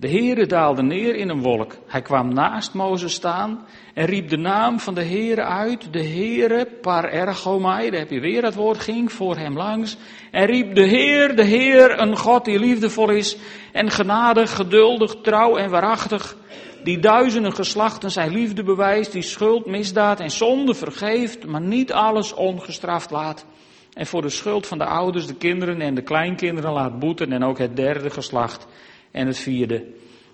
De 0.00 0.08
Heere 0.08 0.46
daalde 0.46 0.82
neer 0.82 1.14
in 1.14 1.28
een 1.28 1.42
wolk. 1.42 1.76
Hij 1.86 2.02
kwam 2.02 2.34
naast 2.34 2.74
Mozes 2.74 3.12
staan 3.12 3.66
en 3.94 4.06
riep 4.06 4.28
de 4.28 4.36
naam 4.36 4.80
van 4.80 4.94
de 4.94 5.04
Heere 5.04 5.44
uit. 5.44 5.92
De 5.92 6.02
Heere, 6.02 6.66
par 6.80 7.04
ergomai, 7.04 7.90
daar 7.90 8.00
heb 8.00 8.10
je 8.10 8.20
weer 8.20 8.44
het 8.44 8.54
woord, 8.54 8.78
ging 8.78 9.12
voor 9.12 9.36
hem 9.36 9.56
langs. 9.56 9.96
En 10.30 10.46
riep 10.46 10.74
de 10.74 10.86
Heer, 10.86 11.36
de 11.36 11.44
Heer, 11.44 12.00
een 12.00 12.16
God 12.16 12.44
die 12.44 12.58
liefdevol 12.58 13.10
is 13.10 13.36
en 13.72 13.90
genadig, 13.90 14.56
geduldig, 14.56 15.14
trouw 15.22 15.56
en 15.56 15.70
waarachtig. 15.70 16.36
Die 16.84 16.98
duizenden 16.98 17.52
geslachten 17.52 18.10
zijn 18.10 18.32
liefde 18.32 18.62
bewijst, 18.62 19.12
die 19.12 19.22
schuld, 19.22 19.66
misdaad 19.66 20.20
en 20.20 20.30
zonde 20.30 20.74
vergeeft, 20.74 21.46
maar 21.46 21.60
niet 21.60 21.92
alles 21.92 22.32
ongestraft 22.32 23.10
laat. 23.10 23.46
En 23.92 24.06
voor 24.06 24.22
de 24.22 24.28
schuld 24.28 24.66
van 24.66 24.78
de 24.78 24.84
ouders, 24.84 25.26
de 25.26 25.34
kinderen 25.34 25.80
en 25.80 25.94
de 25.94 26.02
kleinkinderen 26.02 26.72
laat 26.72 26.98
boeten 26.98 27.32
en 27.32 27.44
ook 27.44 27.58
het 27.58 27.76
derde 27.76 28.10
geslacht 28.10 28.66
en 29.10 29.26
het 29.26 29.38
vierde. 29.38 29.86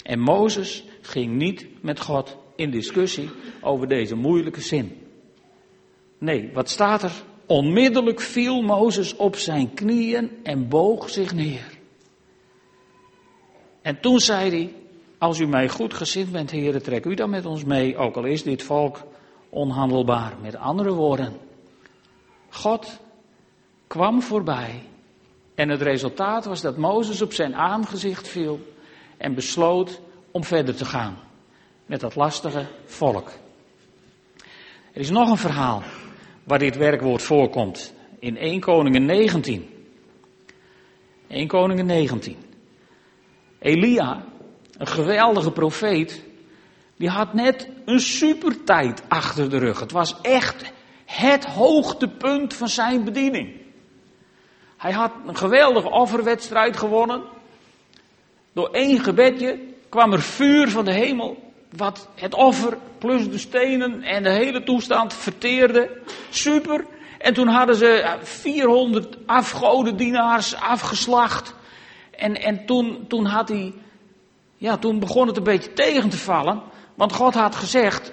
En 0.03 0.21
Mozes 0.21 0.85
ging 1.01 1.33
niet 1.33 1.67
met 1.81 2.01
God 2.01 2.37
in 2.57 2.71
discussie 2.71 3.31
over 3.61 3.89
deze 3.89 4.15
moeilijke 4.15 4.61
zin. 4.61 4.97
Nee, 6.19 6.51
wat 6.53 6.71
staat 6.71 7.03
er? 7.03 7.13
Onmiddellijk 7.47 8.21
viel 8.21 8.63
Mozes 8.63 9.17
op 9.17 9.37
zijn 9.37 9.75
knieën 9.75 10.31
en 10.43 10.69
boog 10.69 11.11
zich 11.11 11.35
neer. 11.35 11.75
En 13.83 14.01
toen 14.01 14.21
zei 14.21 14.51
hij, 14.51 14.73
als 15.19 15.39
u 15.39 15.47
mij 15.47 15.69
goed 15.69 15.95
gezind 15.95 16.33
bent, 16.33 16.51
heren, 16.51 16.83
trek 16.83 17.05
u 17.05 17.15
dan 17.15 17.31
met 17.31 17.47
ons 17.47 17.65
mee, 17.65 17.97
ook 17.97 18.17
al 18.17 18.25
is 18.25 18.43
dit 18.43 18.63
volk 18.63 19.03
onhandelbaar. 19.49 20.33
Met 20.43 20.57
andere 20.57 20.93
woorden, 20.93 21.33
God 22.49 23.01
kwam 23.87 24.23
voorbij 24.23 24.83
en 25.55 25.69
het 25.69 25.83
resultaat 25.83 26.45
was 26.45 26.61
dat 26.61 26.77
Mozes 26.77 27.23
op 27.23 27.33
zijn 27.33 27.55
aangezicht 27.55 28.29
viel 28.29 28.61
en 29.17 29.35
besloot 29.35 30.01
om 30.31 30.45
verder 30.45 30.77
te 30.77 30.85
gaan 30.85 31.17
met 31.87 32.01
dat 32.01 32.15
lastige 32.15 32.67
volk. 32.85 33.31
Er 34.93 35.01
is 35.01 35.11
nog 35.11 35.31
een 35.31 35.37
verhaal 35.37 35.83
waar 36.45 36.59
dit 36.59 36.77
werkwoord 36.77 37.23
voorkomt 37.23 37.95
in 38.19 38.37
1 38.37 38.61
Koningen 38.61 39.05
19. 39.05 39.69
1 41.29 41.47
Koningen 41.47 41.87
19. 41.87 42.37
Elia, 43.59 44.25
een 44.79 44.87
geweldige 44.87 45.51
profeet, 45.51 46.23
die 46.97 47.09
had 47.09 47.35
net 47.35 47.69
een 47.85 48.01
supertijd 48.01 49.03
achter 49.09 49.51
de 49.51 49.59
rug. 49.59 49.81
Het 49.81 49.93
was 49.93 50.21
echt 50.21 50.73
het 51.05 51.45
hoogtepunt 51.45 52.55
van 52.55 52.69
zijn 52.69 53.05
bediening. 53.05 53.65
Hij 54.77 54.93
had 54.93 55.13
een 55.27 55.37
geweldige 55.37 55.91
offerwedstrijd 55.91 56.77
gewonnen. 56.77 57.23
Door 58.53 58.69
één 58.71 59.01
gebedje 59.01 59.59
kwam 59.89 60.13
er 60.13 60.23
vuur 60.23 60.71
van 60.71 60.85
de 60.85 60.93
hemel, 60.93 61.53
wat 61.77 62.09
het 62.15 62.35
offer 62.35 62.79
plus 62.99 63.31
de 63.31 63.39
stenen 63.39 64.03
en 64.03 64.23
de 64.23 64.31
hele 64.31 64.63
toestand 64.63 65.15
verteerde. 65.15 65.91
Super. 66.31 66.85
En 67.19 67.35
toen 67.35 67.49
hadden 67.49 67.77
ze 67.77 68.17
400 68.23 69.17
afgodendienaars 69.27 70.55
afgeslacht. 70.55 71.55
En, 72.11 72.35
en 72.35 72.67
toen, 72.67 73.05
toen 73.09 73.27
had 73.27 73.49
hij, 73.49 73.75
ja, 74.57 74.77
toen 74.77 74.99
begon 74.99 75.27
het 75.27 75.37
een 75.37 75.43
beetje 75.43 75.73
tegen 75.73 76.09
te 76.09 76.19
vallen. 76.19 76.63
Want 76.95 77.13
God 77.13 77.35
had 77.35 77.55
gezegd, 77.55 78.13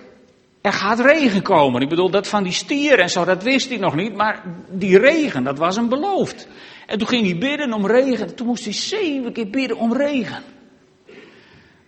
er 0.61 0.73
gaat 0.73 0.99
regen 0.99 1.41
komen. 1.41 1.81
Ik 1.81 1.89
bedoel, 1.89 2.09
dat 2.09 2.27
van 2.27 2.43
die 2.43 2.53
stier 2.53 2.99
en 2.99 3.09
zo, 3.09 3.25
dat 3.25 3.43
wist 3.43 3.69
hij 3.69 3.77
nog 3.77 3.95
niet. 3.95 4.15
Maar 4.15 4.43
die 4.69 4.97
regen, 4.97 5.43
dat 5.43 5.57
was 5.57 5.75
hem 5.75 5.89
beloofd. 5.89 6.47
En 6.85 6.97
toen 6.97 7.07
ging 7.07 7.25
hij 7.25 7.37
bidden 7.37 7.73
om 7.73 7.87
regen. 7.87 8.27
En 8.27 8.35
toen 8.35 8.47
moest 8.47 8.63
hij 8.63 8.73
zeven 8.73 9.33
keer 9.33 9.49
bidden 9.49 9.77
om 9.77 9.93
regen. 9.93 10.43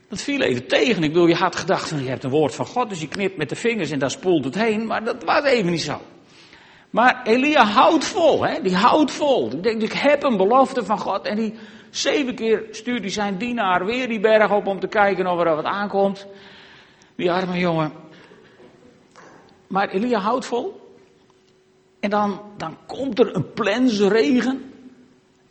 Dat 0.10 0.22
viel 0.22 0.42
even 0.42 0.68
tegen. 0.68 1.04
Ik 1.04 1.14
bedoel, 1.14 1.28
je 1.28 1.36
had 1.36 1.56
gedacht 1.56 1.90
van, 1.90 2.04
je 2.04 2.10
hebt 2.10 2.24
een 2.24 2.30
woord 2.30 2.56
van 2.56 2.66
God, 2.66 2.90
dus 2.90 3.02
je 3.02 3.08
knipt 3.08 3.38
met 3.38 3.50
de 3.50 3.56
vingers 3.56 3.92
en 3.92 4.00
daar 4.00 4.12
spoelt 4.12 4.46
het 4.46 4.56
heen. 4.56 4.86
Maar 4.86 5.04
dat 5.04 5.24
was 5.24 5.44
even 5.44 5.72
niet 5.72 5.82
zo. 5.82 6.02
Maar 6.90 7.22
Elia 7.24 7.66
houdt 7.66 8.06
vol, 8.06 8.46
hè? 8.46 8.62
die 8.62 8.76
houdt 8.76 9.12
vol. 9.12 9.52
Ik 9.52 9.64
denk, 9.64 9.82
ik 9.82 9.94
heb 9.94 10.24
een 10.24 10.38
belofte 10.38 10.86
van 10.86 11.00
God. 11.00 11.26
En 11.26 11.36
die 11.36 11.54
zeven 11.98 12.36
keer 12.36 12.64
stuurt 12.72 13.02
hij 13.02 13.10
zijn 13.10 13.38
dienaar 13.38 13.86
weer 13.86 14.08
die 14.08 14.20
berg 14.20 14.52
op 14.52 14.68
om 14.68 14.80
te 14.80 14.88
kijken 14.88 15.28
of 15.28 15.40
er 15.40 15.56
wat 15.56 15.66
aankomt. 15.66 16.28
Die 17.16 17.32
arme 17.32 17.60
jongen. 17.60 17.92
Maar 19.68 19.90
Elia 19.90 20.20
houdt 20.20 20.46
vol. 20.46 20.98
En 22.00 22.10
dan, 22.10 22.42
dan 22.58 22.78
komt 22.86 23.20
er 23.20 23.36
een 23.36 23.54
plense 23.54 24.08
regen. 24.08 24.74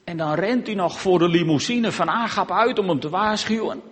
En 0.05 0.17
dan 0.17 0.35
rent 0.35 0.67
hij 0.67 0.77
nog 0.77 1.01
voor 1.01 1.19
de 1.19 1.29
limousine 1.29 1.93
van 1.93 2.11
Agap 2.11 2.51
uit 2.51 2.79
om 2.79 2.89
hem 2.89 3.01
te 3.01 3.09
waarschuwen. 3.09 3.83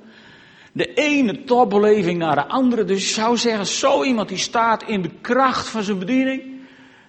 De 0.73 0.94
ene 0.94 1.44
topbeleving 1.44 2.18
naar 2.18 2.35
de 2.35 2.47
andere. 2.47 2.85
Dus 2.85 3.09
je 3.09 3.14
zou 3.14 3.37
zeggen, 3.37 3.66
zo 3.66 4.04
iemand 4.04 4.28
die 4.28 4.38
staat 4.38 4.82
in 4.82 5.02
de 5.02 5.11
kracht 5.21 5.68
van 5.68 5.82
zijn 5.82 5.99
bediening. 5.99 6.42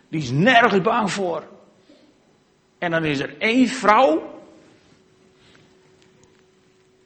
Die 0.10 0.22
is 0.22 0.32
nergens 0.32 0.82
bang 0.82 1.12
voor. 1.12 1.44
En 2.78 2.92
dan 2.92 3.06
is 3.06 3.20
er 3.20 3.36
één 3.38 3.68
vrouw. 3.68 4.33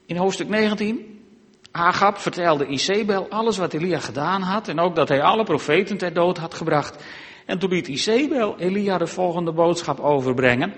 In 0.07 0.17
hoofdstuk 0.17 0.49
19. 0.49 1.19
Agap 1.71 2.17
vertelde 2.17 2.65
Isabel 2.65 3.29
alles 3.29 3.57
wat 3.57 3.73
Elia 3.73 3.99
gedaan 3.99 4.41
had 4.41 4.67
en 4.67 4.79
ook 4.79 4.95
dat 4.95 5.07
hij 5.07 5.21
alle 5.21 5.43
profeten 5.43 5.97
ter 5.97 6.13
dood 6.13 6.37
had 6.37 6.53
gebracht. 6.53 7.03
En 7.45 7.59
toen 7.59 7.69
liet 7.69 7.87
Isabel 7.87 8.57
Elia 8.57 8.97
de 8.97 9.07
volgende 9.07 9.51
boodschap 9.51 9.99
overbrengen. 9.99 10.73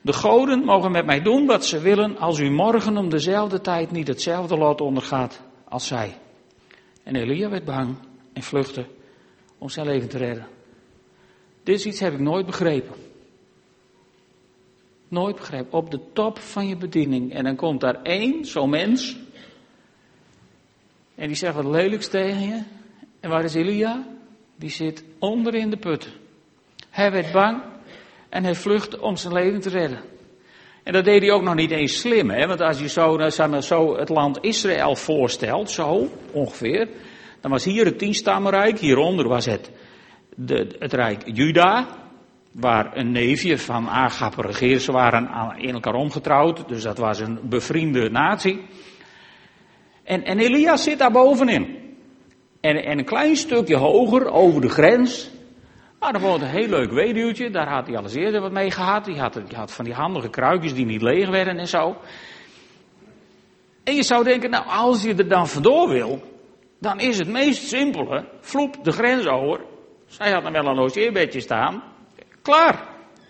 De 0.00 0.12
goden 0.12 0.64
mogen 0.64 0.90
met 0.90 1.06
mij 1.06 1.22
doen 1.22 1.46
wat 1.46 1.64
ze 1.64 1.80
willen 1.80 2.18
als 2.18 2.38
u 2.38 2.50
morgen 2.50 2.96
om 2.96 3.08
dezelfde 3.08 3.60
tijd 3.60 3.90
niet 3.90 4.08
hetzelfde 4.08 4.56
lot 4.56 4.80
ondergaat 4.80 5.40
als 5.68 5.86
zij. 5.86 6.16
En 7.02 7.16
Elia 7.16 7.50
werd 7.50 7.64
bang 7.64 7.96
en 8.32 8.42
vluchtte 8.42 8.86
om 9.58 9.68
zijn 9.68 9.86
leven 9.86 10.08
te 10.08 10.18
redden. 10.18 10.46
Dit 11.62 11.78
is 11.78 11.86
iets 11.86 12.00
heb 12.00 12.12
ik 12.12 12.20
nooit 12.20 12.46
begrepen. 12.46 13.07
Nooit 15.08 15.36
begrepen. 15.36 15.78
Op 15.78 15.90
de 15.90 16.00
top 16.12 16.38
van 16.38 16.66
je 16.66 16.76
bediening. 16.76 17.32
En 17.32 17.44
dan 17.44 17.56
komt 17.56 17.80
daar 17.80 18.02
één, 18.02 18.44
zo'n 18.44 18.70
mens, 18.70 19.16
en 21.18 21.26
die 21.26 21.36
zegt 21.36 21.54
wat 21.54 21.64
lelijks 21.64 22.08
tegen 22.08 22.40
je. 22.40 22.62
En 23.20 23.30
waar 23.30 23.44
is 23.44 23.54
Elia? 23.54 24.06
Die 24.56 24.70
zit 24.70 25.04
onder 25.18 25.54
in 25.54 25.70
de 25.70 25.76
put. 25.76 26.08
Hij 26.90 27.12
werd 27.12 27.32
bang 27.32 27.62
en 28.28 28.44
hij 28.44 28.54
vluchtte 28.54 29.00
om 29.00 29.16
zijn 29.16 29.32
leven 29.32 29.60
te 29.60 29.68
redden. 29.68 30.00
En 30.82 30.92
dat 30.92 31.04
deed 31.04 31.20
hij 31.20 31.30
ook 31.30 31.42
nog 31.42 31.54
niet 31.54 31.70
eens 31.70 32.00
slim, 32.00 32.30
hè? 32.30 32.46
want 32.46 32.60
als 32.60 32.78
je 32.78 32.88
zo, 32.88 33.16
nou, 33.16 33.60
zo 33.60 33.96
het 33.96 34.08
land 34.08 34.38
Israël 34.40 34.96
voorstelt, 34.96 35.70
zo 35.70 36.08
ongeveer, 36.32 36.88
dan 37.40 37.50
was 37.50 37.64
hier 37.64 37.84
het 37.84 37.98
tienstammenrijk, 37.98 38.78
hieronder 38.78 39.28
was 39.28 39.46
het, 39.46 39.70
de, 40.34 40.76
het 40.78 40.92
rijk 40.92 41.22
Juda, 41.36 41.86
waar 42.60 42.96
een 42.96 43.10
neefje 43.10 43.58
van 43.58 43.88
Agap 43.88 44.34
regeerde. 44.34 44.80
Ze 44.80 44.92
waren 44.92 45.56
in 45.56 45.74
elkaar 45.74 45.94
omgetrouwd, 45.94 46.68
dus 46.68 46.82
dat 46.82 46.98
was 46.98 47.20
een 47.20 47.38
bevriende 47.42 48.10
natie. 48.10 48.66
En, 50.04 50.24
en 50.24 50.38
Elias 50.38 50.82
zit 50.82 50.98
daar 50.98 51.12
bovenin. 51.12 51.76
En, 52.60 52.76
en 52.84 52.98
een 52.98 53.04
klein 53.04 53.36
stukje 53.36 53.76
hoger, 53.76 54.30
over 54.30 54.60
de 54.60 54.68
grens, 54.68 55.30
nou, 56.00 56.12
daar 56.12 56.20
woont 56.22 56.42
een 56.42 56.48
heel 56.48 56.68
leuk 56.68 56.90
weduwtje, 56.90 57.50
daar 57.50 57.68
had 57.68 57.86
hij 57.86 57.96
al 57.96 58.02
eens 58.02 58.14
eerder 58.14 58.40
wat 58.40 58.52
mee 58.52 58.70
gehad. 58.70 59.04
Die 59.04 59.18
had, 59.18 59.40
had 59.54 59.72
van 59.72 59.84
die 59.84 59.94
handige 59.94 60.28
kruikjes 60.28 60.74
die 60.74 60.86
niet 60.86 61.02
leeg 61.02 61.28
werden 61.28 61.58
en 61.58 61.68
zo. 61.68 61.96
En 63.84 63.94
je 63.94 64.02
zou 64.02 64.24
denken, 64.24 64.50
nou, 64.50 64.64
als 64.66 65.02
je 65.02 65.14
er 65.14 65.28
dan 65.28 65.48
vandoor 65.48 65.88
wil, 65.88 66.22
dan 66.80 67.00
is 67.00 67.18
het 67.18 67.28
meest 67.28 67.68
simpele, 67.68 68.28
vloep 68.40 68.84
de 68.84 68.92
grens 68.92 69.26
over. 69.26 69.60
Zij 70.06 70.30
had 70.30 70.42
dan 70.42 70.52
wel 70.52 70.66
een 70.66 70.74
logeerbedje 70.74 71.40
staan. 71.40 71.82
Klaar. 72.48 72.78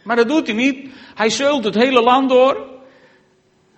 Maar 0.04 0.16
dat 0.16 0.28
doet 0.28 0.46
hij 0.46 0.56
niet. 0.56 0.88
Hij 1.14 1.30
zeult 1.30 1.64
het 1.64 1.74
hele 1.74 2.02
land 2.02 2.28
door. 2.28 2.66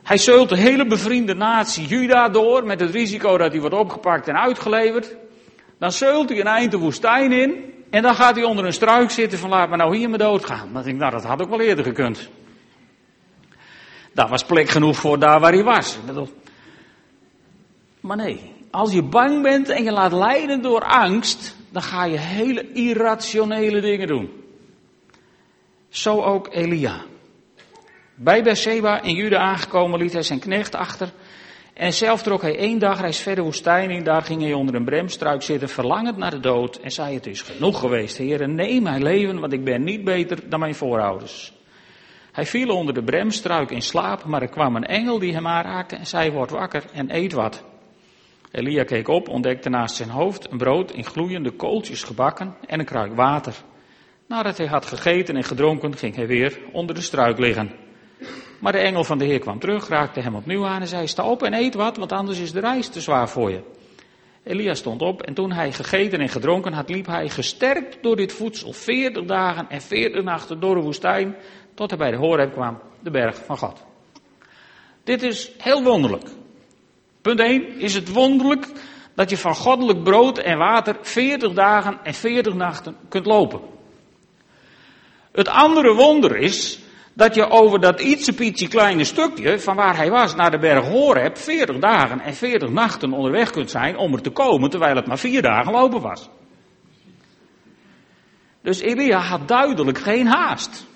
Hij 0.02 0.18
zeult 0.18 0.48
de 0.48 0.56
hele 0.56 0.86
bevriende 0.86 1.34
natie 1.34 1.86
Juda 1.86 2.28
door 2.28 2.64
met 2.64 2.80
het 2.80 2.90
risico 2.90 3.38
dat 3.38 3.50
hij 3.50 3.60
wordt 3.60 3.74
opgepakt 3.74 4.28
en 4.28 4.40
uitgeleverd. 4.40 5.16
Dan 5.78 5.92
zeult 5.92 6.28
hij 6.28 6.40
een 6.40 6.46
eind 6.46 6.70
de 6.70 6.78
woestijn 6.78 7.32
in 7.32 7.74
en 7.90 8.02
dan 8.02 8.14
gaat 8.14 8.34
hij 8.34 8.44
onder 8.44 8.64
een 8.64 8.72
struik 8.72 9.10
zitten 9.10 9.38
van 9.38 9.48
laat 9.48 9.68
me 9.68 9.76
nou 9.76 9.96
hier 9.96 10.08
maar 10.08 10.18
doodgaan. 10.18 10.72
Dan 10.72 10.82
denk 10.82 10.94
ik, 10.94 11.00
nou 11.00 11.12
dat 11.12 11.24
had 11.24 11.42
ook 11.42 11.48
wel 11.48 11.60
eerder 11.60 11.84
gekund. 11.84 12.28
Daar 14.12 14.28
was 14.28 14.44
plek 14.44 14.68
genoeg 14.68 14.96
voor 14.96 15.18
daar 15.18 15.40
waar 15.40 15.52
hij 15.52 15.64
was. 15.64 15.98
Maar 18.00 18.16
nee, 18.16 18.52
als 18.70 18.92
je 18.92 19.02
bang 19.02 19.42
bent 19.42 19.68
en 19.68 19.84
je 19.84 19.92
laat 19.92 20.12
leiden 20.12 20.62
door 20.62 20.84
angst, 20.84 21.56
dan 21.70 21.82
ga 21.82 22.04
je 22.04 22.18
hele 22.18 22.72
irrationele 22.72 23.80
dingen 23.80 24.06
doen. 24.06 24.39
Zo 25.90 26.22
ook 26.22 26.48
Elia. 26.52 27.04
Bij 28.14 28.42
Beersheba 28.42 29.02
in 29.02 29.14
Juda 29.14 29.38
aangekomen 29.38 29.98
liet 29.98 30.12
hij 30.12 30.22
zijn 30.22 30.38
knecht 30.38 30.74
achter. 30.74 31.12
En 31.74 31.92
zelf 31.92 32.22
trok 32.22 32.42
hij 32.42 32.56
één 32.56 32.78
dag 32.78 33.00
reis 33.00 33.18
verder 33.18 33.44
woestijn 33.44 33.90
in. 33.90 34.04
Daar 34.04 34.22
ging 34.22 34.42
hij 34.42 34.52
onder 34.52 34.74
een 34.74 34.84
bremstruik 34.84 35.42
zitten, 35.42 35.68
verlangend 35.68 36.16
naar 36.16 36.30
de 36.30 36.40
dood. 36.40 36.76
En 36.76 36.90
zei: 36.90 37.14
Het 37.14 37.26
is 37.26 37.42
genoeg 37.42 37.80
geweest, 37.80 38.16
heren. 38.16 38.54
Neem 38.54 38.82
mijn 38.82 39.02
leven, 39.02 39.40
want 39.40 39.52
ik 39.52 39.64
ben 39.64 39.82
niet 39.82 40.04
beter 40.04 40.48
dan 40.48 40.60
mijn 40.60 40.74
voorouders. 40.74 41.52
Hij 42.32 42.46
viel 42.46 42.68
onder 42.68 42.94
de 42.94 43.02
bremstruik 43.02 43.70
in 43.70 43.82
slaap, 43.82 44.24
maar 44.24 44.42
er 44.42 44.48
kwam 44.48 44.76
een 44.76 44.86
engel 44.86 45.18
die 45.18 45.32
hem 45.32 45.46
aanraakte 45.46 45.96
en 45.96 46.06
zei: 46.06 46.30
Word 46.30 46.50
wakker 46.50 46.84
en 46.92 47.14
eet 47.16 47.32
wat. 47.32 47.64
Elia 48.50 48.84
keek 48.84 49.08
op, 49.08 49.28
ontdekte 49.28 49.68
naast 49.68 49.96
zijn 49.96 50.10
hoofd 50.10 50.50
een 50.50 50.58
brood 50.58 50.92
in 50.92 51.04
gloeiende 51.04 51.50
kooltjes 51.50 52.02
gebakken 52.02 52.56
en 52.66 52.78
een 52.78 52.84
kruik 52.84 53.14
water. 53.14 53.54
Nadat 54.30 54.58
hij 54.58 54.66
had 54.66 54.86
gegeten 54.86 55.36
en 55.36 55.44
gedronken, 55.44 55.96
ging 55.96 56.14
hij 56.14 56.26
weer 56.26 56.58
onder 56.72 56.94
de 56.94 57.00
struik 57.00 57.38
liggen. 57.38 57.70
Maar 58.60 58.72
de 58.72 58.78
engel 58.78 59.04
van 59.04 59.18
de 59.18 59.24
Heer 59.24 59.38
kwam 59.38 59.58
terug, 59.58 59.88
raakte 59.88 60.20
hem 60.20 60.34
opnieuw 60.34 60.66
aan 60.66 60.80
en 60.80 60.86
zei: 60.86 61.06
Sta 61.06 61.24
op 61.24 61.42
en 61.42 61.54
eet 61.54 61.74
wat, 61.74 61.96
want 61.96 62.12
anders 62.12 62.38
is 62.38 62.52
de 62.52 62.60
reis 62.60 62.88
te 62.88 63.00
zwaar 63.00 63.28
voor 63.28 63.50
je. 63.50 63.62
Elia 64.42 64.74
stond 64.74 65.02
op 65.02 65.22
en 65.22 65.34
toen 65.34 65.52
hij 65.52 65.72
gegeten 65.72 66.20
en 66.20 66.28
gedronken 66.28 66.72
had, 66.72 66.88
liep 66.88 67.06
hij 67.06 67.28
gesterkt 67.28 68.02
door 68.02 68.16
dit 68.16 68.32
voedsel 68.32 68.72
veertig 68.72 69.24
dagen 69.24 69.68
en 69.68 69.80
veertig 69.80 70.22
nachten 70.22 70.60
door 70.60 70.74
de 70.74 70.80
woestijn, 70.80 71.36
tot 71.74 71.90
hij 71.90 71.98
bij 71.98 72.10
de 72.10 72.16
Horeb 72.16 72.52
kwam, 72.52 72.78
de 73.00 73.10
berg 73.10 73.44
van 73.44 73.58
God. 73.58 73.84
Dit 75.04 75.22
is 75.22 75.50
heel 75.58 75.82
wonderlijk. 75.82 76.24
Punt 77.22 77.40
1 77.40 77.80
is 77.80 77.94
het 77.94 78.12
wonderlijk 78.12 78.66
dat 79.14 79.30
je 79.30 79.36
van 79.36 79.54
goddelijk 79.54 80.02
brood 80.02 80.38
en 80.38 80.58
water 80.58 80.96
40 81.00 81.52
dagen 81.52 81.98
en 82.02 82.14
40 82.14 82.54
nachten 82.54 82.96
kunt 83.08 83.26
lopen. 83.26 83.78
Het 85.32 85.48
andere 85.48 85.94
wonder 85.94 86.36
is 86.36 86.78
dat 87.12 87.34
je 87.34 87.50
over 87.50 87.80
dat 87.80 88.00
ietsje 88.00 88.68
kleine 88.68 89.04
stukje 89.04 89.60
van 89.60 89.76
waar 89.76 89.96
hij 89.96 90.10
was 90.10 90.34
naar 90.34 90.50
de 90.50 90.58
berg 90.58 90.84
Horeb 90.84 91.36
40 91.38 91.78
dagen 91.78 92.20
en 92.20 92.34
40 92.34 92.70
nachten 92.70 93.12
onderweg 93.12 93.50
kunt 93.50 93.70
zijn 93.70 93.96
om 93.96 94.14
er 94.14 94.22
te 94.22 94.30
komen 94.30 94.70
terwijl 94.70 94.96
het 94.96 95.06
maar 95.06 95.18
vier 95.18 95.42
dagen 95.42 95.72
lopen 95.72 96.00
was. 96.00 96.28
Dus 98.62 98.80
Elia 98.80 99.18
had 99.18 99.48
duidelijk 99.48 99.98
geen 99.98 100.26
haast. 100.26 100.86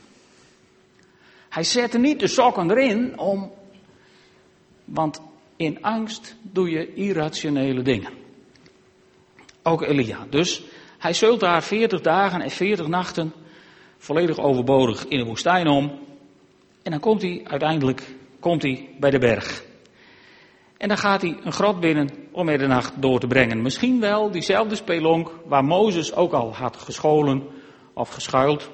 Hij 1.49 1.65
zette 1.65 1.99
niet 1.99 2.21
de 2.21 2.27
sokken 2.27 2.71
erin 2.71 3.19
om, 3.19 3.53
want 4.85 5.21
in 5.57 5.83
angst 5.83 6.37
doe 6.43 6.71
je 6.71 6.95
irrationele 6.95 7.83
dingen. 7.83 8.13
Ook 9.63 9.83
Elia. 9.83 10.27
Dus 10.31 10.63
hij 10.99 11.13
zult 11.13 11.41
daar 11.41 11.63
40 11.63 12.01
dagen 12.01 12.41
en 12.41 12.51
40 12.51 12.87
nachten 12.87 13.33
volledig 14.05 14.39
overbodig 14.39 15.07
in 15.09 15.19
de 15.19 15.25
woestijn 15.25 15.69
om. 15.69 15.99
En 16.83 16.91
dan 16.91 17.01
komt 17.01 17.23
hij 17.23 17.41
uiteindelijk 17.45 18.15
komt 18.41 18.63
hij 18.63 18.89
bij 18.99 19.11
de 19.11 19.19
berg. 19.19 19.65
En 20.77 20.89
dan 20.89 20.99
gaat 20.99 21.23
hij 21.23 21.37
een 21.43 21.53
grot 21.53 21.81
binnen 21.81 22.09
om 22.33 22.49
er 22.49 22.59
de 22.59 22.67
nacht 22.67 22.93
door 23.03 23.21
te 23.21 23.27
brengen. 23.27 23.63
Misschien 23.63 24.01
wel 24.01 24.31
diezelfde 24.31 24.75
spelonk 24.75 25.31
waar 25.47 25.65
Mozes 25.65 26.15
ook 26.15 26.33
al 26.33 26.55
had 26.55 26.77
gescholen 26.77 27.43
of 27.93 28.09
geschuild 28.09 28.71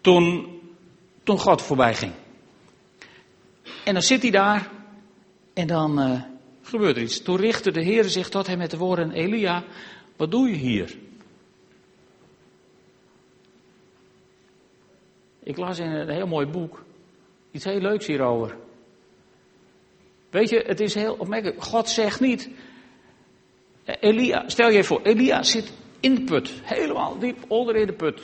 toen, 0.00 0.46
toen 1.22 1.38
God 1.38 1.62
voorbij 1.62 1.94
ging. 1.94 2.12
En 3.84 3.92
dan 3.92 4.02
zit 4.02 4.22
hij 4.22 4.30
daar 4.30 4.70
en 5.54 5.66
dan 5.66 6.00
uh, 6.00 6.22
gebeurt 6.62 6.96
er 6.96 7.02
iets. 7.02 7.22
Toen 7.22 7.36
richtte 7.36 7.70
de 7.70 7.82
Heer 7.82 8.04
zich 8.04 8.28
tot 8.28 8.46
hem 8.46 8.58
met 8.58 8.70
de 8.70 8.76
woorden: 8.76 9.10
Elia, 9.10 9.64
wat 10.16 10.30
doe 10.30 10.48
je 10.48 10.56
hier? 10.56 10.96
Ik 15.48 15.56
las 15.56 15.78
in 15.78 15.90
een 15.90 16.08
heel 16.08 16.26
mooi 16.26 16.46
boek 16.46 16.82
iets 17.50 17.64
heel 17.64 17.80
leuks 17.80 18.06
hierover. 18.06 18.56
Weet 20.30 20.48
je, 20.48 20.64
het 20.66 20.80
is 20.80 20.94
heel 20.94 21.14
opmerkelijk. 21.18 21.62
God 21.62 21.88
zegt 21.88 22.20
niet. 22.20 22.48
Elia, 23.84 24.44
stel 24.46 24.70
je 24.70 24.84
voor, 24.84 25.00
Elia 25.02 25.42
zit 25.42 25.72
in 26.00 26.14
de 26.14 26.20
put, 26.20 26.52
helemaal 26.62 27.18
diep 27.18 27.44
onder 27.46 27.76
in 27.76 27.86
de 27.86 27.92
put. 27.92 28.20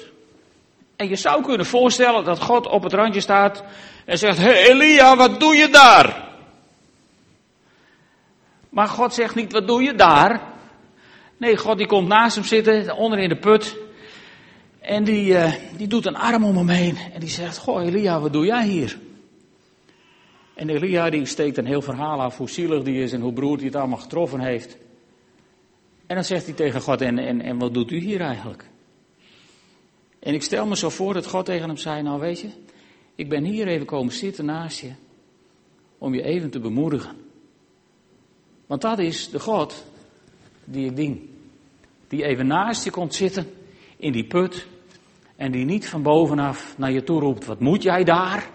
En 0.97 1.09
je 1.09 1.17
zou 1.17 1.43
kunnen 1.43 1.67
voorstellen 1.67 2.25
dat 2.25 2.43
God 2.43 2.67
op 2.67 2.83
het 2.83 2.93
randje 2.93 3.21
staat 3.21 3.65
en 4.05 4.19
zegt: 4.19 4.39
Hé 4.39 4.53
Elia, 4.53 5.17
wat 5.17 5.41
doe 5.41 5.55
je 5.55 5.69
daar? 5.69 6.33
Maar 8.69 8.89
God 8.89 9.15
zegt 9.15 9.35
niet, 9.35 9.53
wat 9.53 9.67
doe 9.67 9.83
je 9.83 9.95
daar? 9.95 10.41
Nee, 11.37 11.57
God 11.57 11.79
die 11.79 11.87
komt 11.87 12.09
naast 12.09 12.35
hem 12.35 12.45
zitten, 12.45 12.97
onder 12.97 13.19
in 13.19 13.29
de 13.29 13.39
put. 13.39 13.77
En 14.85 15.05
die, 15.05 15.27
uh, 15.27 15.53
die 15.77 15.87
doet 15.87 16.07
een 16.07 16.17
arm 16.17 16.45
om 16.45 16.57
hem 16.57 16.69
heen. 16.69 16.97
En 16.97 17.21
die 17.21 17.29
zegt, 17.29 17.59
goh 17.59 17.85
Elia, 17.85 18.21
wat 18.21 18.33
doe 18.33 18.45
jij 18.45 18.67
hier? 18.67 18.99
En 20.55 20.69
Elia 20.69 21.11
die 21.11 21.27
steekt 21.27 21.57
een 21.57 21.67
heel 21.67 21.83
verhaal 21.83 22.21
af 22.21 22.37
hoe 22.37 22.51
zielig 22.51 22.83
die 22.83 23.03
is 23.03 23.13
en 23.13 23.21
hoe 23.21 23.33
broer 23.33 23.57
hij 23.57 23.67
het 23.67 23.77
allemaal 23.77 23.99
getroffen 23.99 24.41
heeft. 24.41 24.77
En 26.07 26.15
dan 26.15 26.25
zegt 26.25 26.45
hij 26.45 26.55
tegen 26.55 26.81
God, 26.81 27.01
en, 27.01 27.19
en, 27.19 27.41
en 27.41 27.59
wat 27.59 27.75
doet 27.75 27.91
u 27.91 27.99
hier 27.99 28.21
eigenlijk? 28.21 28.69
En 30.19 30.35
ik 30.35 30.43
stel 30.43 30.67
me 30.67 30.77
zo 30.77 30.89
voor 30.89 31.15
dat 31.15 31.27
God 31.27 31.45
tegen 31.45 31.69
hem 31.69 31.77
zei, 31.77 32.03
nou 32.03 32.21
weet 32.21 32.41
je, 32.41 32.49
ik 33.15 33.29
ben 33.29 33.45
hier 33.45 33.67
even 33.67 33.87
komen 33.87 34.13
zitten 34.13 34.45
naast 34.45 34.81
je 34.81 34.93
om 35.99 36.15
je 36.15 36.23
even 36.23 36.51
te 36.51 36.61
bemoedigen. 36.61 37.17
Want 38.67 38.81
dat 38.81 38.99
is 38.99 39.31
de 39.31 39.41
God 39.41 39.85
die 40.65 40.87
ik 40.87 40.97
dien. 40.97 41.39
Die 42.09 42.25
even 42.25 42.47
naast 42.47 42.85
je 42.85 42.91
komt 42.91 43.15
zitten 43.15 43.47
in 43.97 44.13
die 44.13 44.27
put 44.27 44.67
en 45.37 45.53
die 45.53 45.65
niet 45.65 45.89
van 45.89 46.03
bovenaf 46.03 46.79
naar 46.79 46.93
je 46.93 47.03
toe 47.03 47.21
roept, 47.21 47.45
wat 47.45 47.61
moet 47.61 47.83
jij 47.83 48.05
daar? 48.05 48.51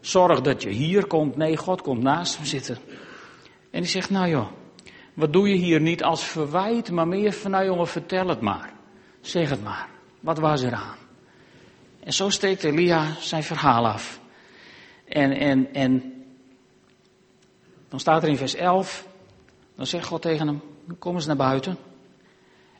Zorg 0.00 0.40
dat 0.40 0.62
je 0.62 0.70
hier 0.70 1.06
komt. 1.06 1.36
Nee, 1.36 1.56
God 1.56 1.82
komt 1.82 2.02
naast 2.02 2.36
hem 2.36 2.44
zitten. 2.44 2.78
En 3.70 3.80
die 3.80 3.90
zegt, 3.90 4.10
nou 4.10 4.28
joh, 4.28 4.46
wat 5.14 5.32
doe 5.32 5.48
je 5.48 5.54
hier 5.54 5.80
niet 5.80 6.02
als 6.02 6.24
verwijt, 6.24 6.90
maar 6.90 7.08
meer 7.08 7.32
van, 7.32 7.50
nou 7.50 7.64
jongen, 7.64 7.86
vertel 7.86 8.28
het 8.28 8.40
maar. 8.40 8.72
Zeg 9.20 9.50
het 9.50 9.62
maar. 9.62 9.88
Wat 10.20 10.38
was 10.38 10.62
er 10.62 10.72
aan? 10.72 10.96
En 12.00 12.12
zo 12.12 12.28
steekt 12.28 12.64
Elia 12.64 13.06
zijn 13.20 13.42
verhaal 13.42 13.86
af. 13.86 14.20
En, 15.04 15.32
en, 15.32 15.74
en 15.74 16.24
dan 17.88 18.00
staat 18.00 18.22
er 18.22 18.28
in 18.28 18.36
vers 18.36 18.54
11, 18.54 19.06
dan 19.76 19.86
zegt 19.86 20.06
God 20.06 20.22
tegen 20.22 20.46
hem, 20.46 20.62
kom 20.98 21.14
eens 21.14 21.26
naar 21.26 21.36
buiten. 21.36 21.76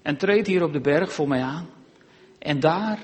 En 0.03 0.17
treed 0.17 0.47
hier 0.47 0.65
op 0.65 0.73
de 0.73 0.81
berg 0.81 1.13
voor 1.13 1.29
mij 1.29 1.43
aan. 1.43 1.67
En 2.39 2.61
daar 2.61 2.99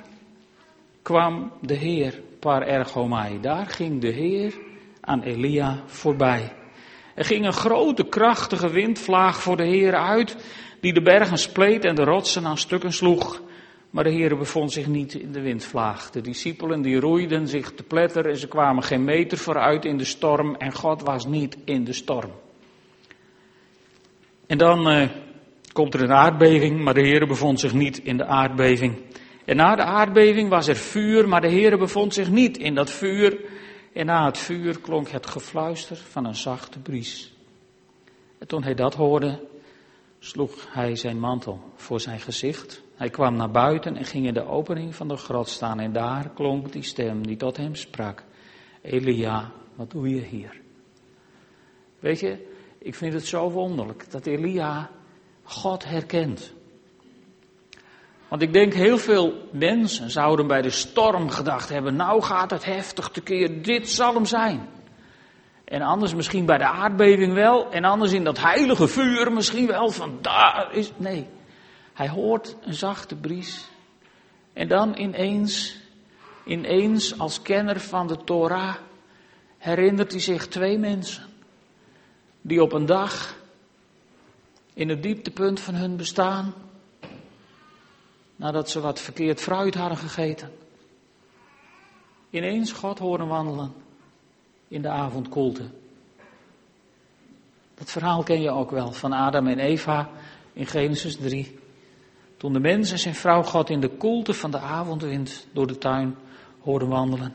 kwam 1.03 1.53
de 1.61 1.75
Heer 1.75 2.23
par 2.39 2.63
ergomai. 2.63 3.41
Daar 3.41 3.67
ging 3.67 4.01
de 4.01 4.13
Heer 4.13 4.55
aan 5.01 5.23
Elia 5.23 5.83
voorbij. 5.87 6.53
Er 7.15 7.25
ging 7.25 7.47
een 7.47 7.53
grote, 7.53 8.05
krachtige 8.05 8.71
windvlaag 8.71 9.43
voor 9.43 9.57
de 9.57 9.67
Heer 9.67 9.95
uit, 9.95 10.37
die 10.81 10.93
de 10.93 11.03
bergen 11.03 11.39
spleet 11.39 11.85
en 11.85 11.95
de 11.95 12.05
rotsen 12.05 12.47
aan 12.47 12.59
stukken 12.59 12.93
sloeg. 12.93 13.43
Maar 13.91 14.05
de 14.05 14.11
Heer 14.11 14.37
bevond 14.37 14.73
zich 14.73 14.87
niet 14.87 15.15
in 15.15 15.33
de 15.33 15.41
windvlaag. 15.41 16.11
De 16.11 16.21
discipelen 16.21 16.83
die 16.83 17.01
roeiden 17.01 17.49
zich 17.49 17.73
te 17.73 17.83
pletter 17.83 18.27
en 18.27 18.37
ze 18.37 18.49
kwamen 18.49 18.83
geen 18.83 19.05
meter 19.05 19.39
vooruit 19.39 19.85
in 19.85 19.97
de 19.97 20.05
storm 20.05 20.55
en 20.55 20.73
God 20.73 21.03
was 21.03 21.27
niet 21.27 21.57
in 21.65 21.85
de 21.85 21.93
storm. 21.93 22.31
En 24.47 24.59
dan 24.59 24.93
uh, 24.93 25.09
komt 25.73 25.95
er 25.95 26.03
een 26.03 26.13
aardbeving, 26.13 26.81
maar 26.81 26.95
de 26.95 27.07
Heer 27.07 27.27
bevond 27.27 27.61
zich 27.61 27.73
niet 27.73 27.99
in 27.99 28.17
de 28.17 28.27
aardbeving. 28.27 28.99
En 29.51 29.57
na 29.57 29.77
de 29.77 29.83
aardbeving 29.83 30.49
was 30.49 30.69
er 30.69 30.77
vuur, 30.77 31.29
maar 31.29 31.41
de 31.41 31.49
Heer 31.49 31.79
bevond 31.79 32.15
zich 32.15 32.31
niet 32.31 32.59
in 32.59 32.75
dat 32.75 32.91
vuur. 32.91 33.41
En 33.93 34.07
na 34.07 34.25
het 34.27 34.39
vuur 34.39 34.81
klonk 34.81 35.09
het 35.09 35.27
gefluister 35.27 35.97
van 35.97 36.25
een 36.25 36.35
zachte 36.35 36.79
bries. 36.79 37.35
En 38.39 38.47
toen 38.47 38.63
hij 38.63 38.75
dat 38.75 38.95
hoorde, 38.95 39.47
sloeg 40.19 40.67
hij 40.73 40.97
zijn 40.97 41.19
mantel 41.19 41.61
voor 41.75 42.01
zijn 42.01 42.21
gezicht. 42.21 42.83
Hij 42.95 43.11
kwam 43.11 43.37
naar 43.37 43.51
buiten 43.51 43.97
en 43.97 44.05
ging 44.05 44.27
in 44.27 44.35
de 44.35 44.47
opening 44.47 44.95
van 44.95 45.09
de 45.09 45.17
grot 45.17 45.49
staan. 45.49 45.81
En 45.81 45.93
daar 45.93 46.31
klonk 46.35 46.73
die 46.73 46.83
stem 46.83 47.27
die 47.27 47.37
tot 47.37 47.57
hem 47.57 47.75
sprak. 47.75 48.25
Elia, 48.83 49.53
wat 49.75 49.91
doe 49.91 50.09
je 50.09 50.21
hier? 50.21 50.61
Weet 51.99 52.21
je, 52.21 52.47
ik 52.79 52.95
vind 52.95 53.13
het 53.13 53.27
zo 53.27 53.51
wonderlijk 53.51 54.11
dat 54.11 54.27
Elia 54.27 54.91
God 55.43 55.85
herkent. 55.85 56.53
Want 58.31 58.43
ik 58.43 58.53
denk 58.53 58.75
heel 58.75 58.99
veel 58.99 59.49
mensen 59.53 60.11
zouden 60.11 60.47
bij 60.47 60.63
de 60.63 60.71
storm 60.71 61.31
gedacht 61.31 61.69
hebben, 61.69 61.97
nou 61.97 62.23
gaat 62.23 62.51
het 62.51 62.65
heftig 62.65 63.09
tekeer, 63.09 63.63
dit 63.63 63.89
zal 63.89 64.15
hem 64.15 64.25
zijn. 64.25 64.69
En 65.65 65.83
anders 65.83 66.15
misschien 66.15 66.47
bij 66.47 66.59
de 66.59 66.65
aardbeving 66.65 67.35
wel, 67.35 67.71
en 67.71 67.85
anders 67.85 68.13
in 68.13 68.25
dat 68.25 68.39
heilige 68.39 68.89
vuur 68.89 69.33
misschien 69.33 69.67
wel, 69.67 69.91
van 69.91 70.19
daar 70.21 70.69
is, 70.73 70.93
nee. 70.97 71.27
Hij 71.93 72.09
hoort 72.09 72.57
een 72.65 72.75
zachte 72.75 73.17
bries. 73.17 73.69
En 74.53 74.69
dan 74.69 74.97
ineens, 74.99 75.77
ineens 76.45 77.19
als 77.19 77.43
kenner 77.43 77.81
van 77.81 78.07
de 78.07 78.17
Torah, 78.25 78.75
herinnert 79.59 80.13
hij 80.13 80.21
zich 80.21 80.49
twee 80.49 80.79
mensen. 80.79 81.25
Die 82.41 82.63
op 82.63 82.73
een 82.73 82.87
dag, 82.87 83.37
in 84.75 84.89
het 84.89 85.03
dieptepunt 85.03 85.61
van 85.61 85.75
hun 85.75 85.97
bestaan, 85.97 86.55
nadat 88.41 88.71
ze 88.71 88.81
wat 88.81 89.01
verkeerd 89.01 89.41
fruit 89.41 89.75
hadden 89.75 89.99
gegeten, 89.99 90.51
ineens 92.31 92.73
God 92.73 92.99
horen 92.99 93.29
wandelen 93.29 93.73
in 94.69 94.83
de 94.83 94.89
avondkoelte. 94.89 95.71
Dat 97.75 97.91
verhaal 97.91 98.23
ken 98.23 98.41
je 98.41 98.51
ook 98.51 98.71
wel 98.71 98.93
van 98.93 99.13
Adam 99.13 99.47
en 99.47 99.59
Eva 99.59 100.11
in 100.53 100.67
Genesis 100.67 101.17
3. 101.17 101.59
Toen 102.37 102.53
de 102.53 102.61
mens 102.61 102.91
en 102.91 102.99
zijn 102.99 103.15
vrouw 103.15 103.43
God 103.43 103.71
in 103.71 103.81
de 103.81 103.89
koelte 103.97 104.35
van 104.35 104.51
de 104.51 104.59
avondwind 104.59 105.47
door 105.53 105.67
de 105.67 105.79
tuin 105.79 106.17
hoorden 106.61 106.89
wandelen. 106.89 107.35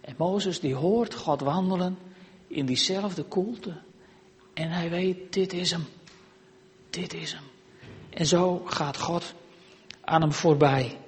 En 0.00 0.14
Mozes 0.18 0.60
die 0.60 0.74
hoort 0.74 1.14
God 1.14 1.40
wandelen 1.40 1.98
in 2.46 2.66
diezelfde 2.66 3.22
koelte. 3.22 3.72
En 4.54 4.70
hij 4.70 4.90
weet, 4.90 5.32
dit 5.32 5.52
is 5.52 5.70
hem. 5.70 5.84
Dit 6.90 7.14
is 7.14 7.32
hem. 7.32 7.44
En 8.10 8.26
zo 8.26 8.62
gaat 8.66 8.98
God 8.98 9.34
aan 10.04 10.20
hem 10.20 10.32
voorbij. 10.32 10.98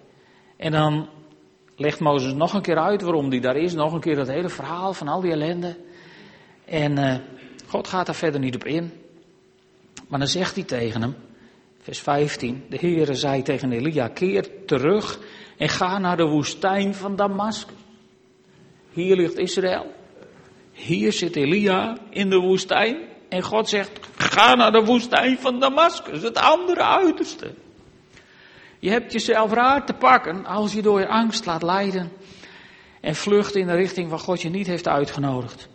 En 0.56 0.72
dan 0.72 1.08
legt 1.76 2.00
Mozes 2.00 2.32
nog 2.32 2.54
een 2.54 2.62
keer 2.62 2.78
uit 2.78 3.02
waarom 3.02 3.30
hij 3.30 3.40
daar 3.40 3.56
is. 3.56 3.74
Nog 3.74 3.92
een 3.92 4.00
keer 4.00 4.16
dat 4.16 4.28
hele 4.28 4.48
verhaal 4.48 4.94
van 4.94 5.08
al 5.08 5.20
die 5.20 5.32
ellende. 5.32 5.76
En 6.64 6.98
uh, 6.98 7.16
God 7.66 7.88
gaat 7.88 8.06
daar 8.06 8.14
verder 8.14 8.40
niet 8.40 8.54
op 8.54 8.64
in. 8.64 8.92
Maar 10.08 10.18
dan 10.18 10.28
zegt 10.28 10.54
hij 10.54 10.64
tegen 10.64 11.02
hem, 11.02 11.16
vers 11.80 12.00
15, 12.00 12.64
de 12.68 12.76
Heere 12.80 13.14
zei 13.14 13.42
tegen 13.42 13.72
Elia, 13.72 14.08
keer 14.08 14.64
terug 14.66 15.18
en 15.56 15.68
ga 15.68 15.98
naar 15.98 16.16
de 16.16 16.26
woestijn 16.26 16.94
van 16.94 17.16
Damascus. 17.16 17.74
Hier 18.92 19.16
ligt 19.16 19.38
Israël. 19.38 19.92
Hier 20.72 21.12
zit 21.12 21.36
Elia 21.36 21.98
in 22.10 22.30
de 22.30 22.38
woestijn. 22.38 22.98
En 23.28 23.42
God 23.42 23.68
zegt, 23.68 23.90
ga 24.16 24.54
naar 24.54 24.72
de 24.72 24.84
woestijn 24.84 25.38
van 25.38 25.60
Damascus, 25.60 26.22
het 26.22 26.36
andere 26.36 26.82
uiterste. 26.82 27.54
Je 28.84 28.90
hebt 28.90 29.12
jezelf 29.12 29.52
raar 29.52 29.86
te 29.86 29.92
pakken 29.92 30.44
als 30.46 30.72
je 30.72 30.82
door 30.82 31.00
je 31.00 31.08
angst 31.08 31.46
laat 31.46 31.62
leiden 31.62 32.12
en 33.00 33.14
vlucht 33.14 33.54
in 33.54 33.66
de 33.66 33.74
richting 33.74 34.10
waar 34.10 34.18
God 34.18 34.42
je 34.42 34.48
niet 34.48 34.66
heeft 34.66 34.88
uitgenodigd. 34.88 35.68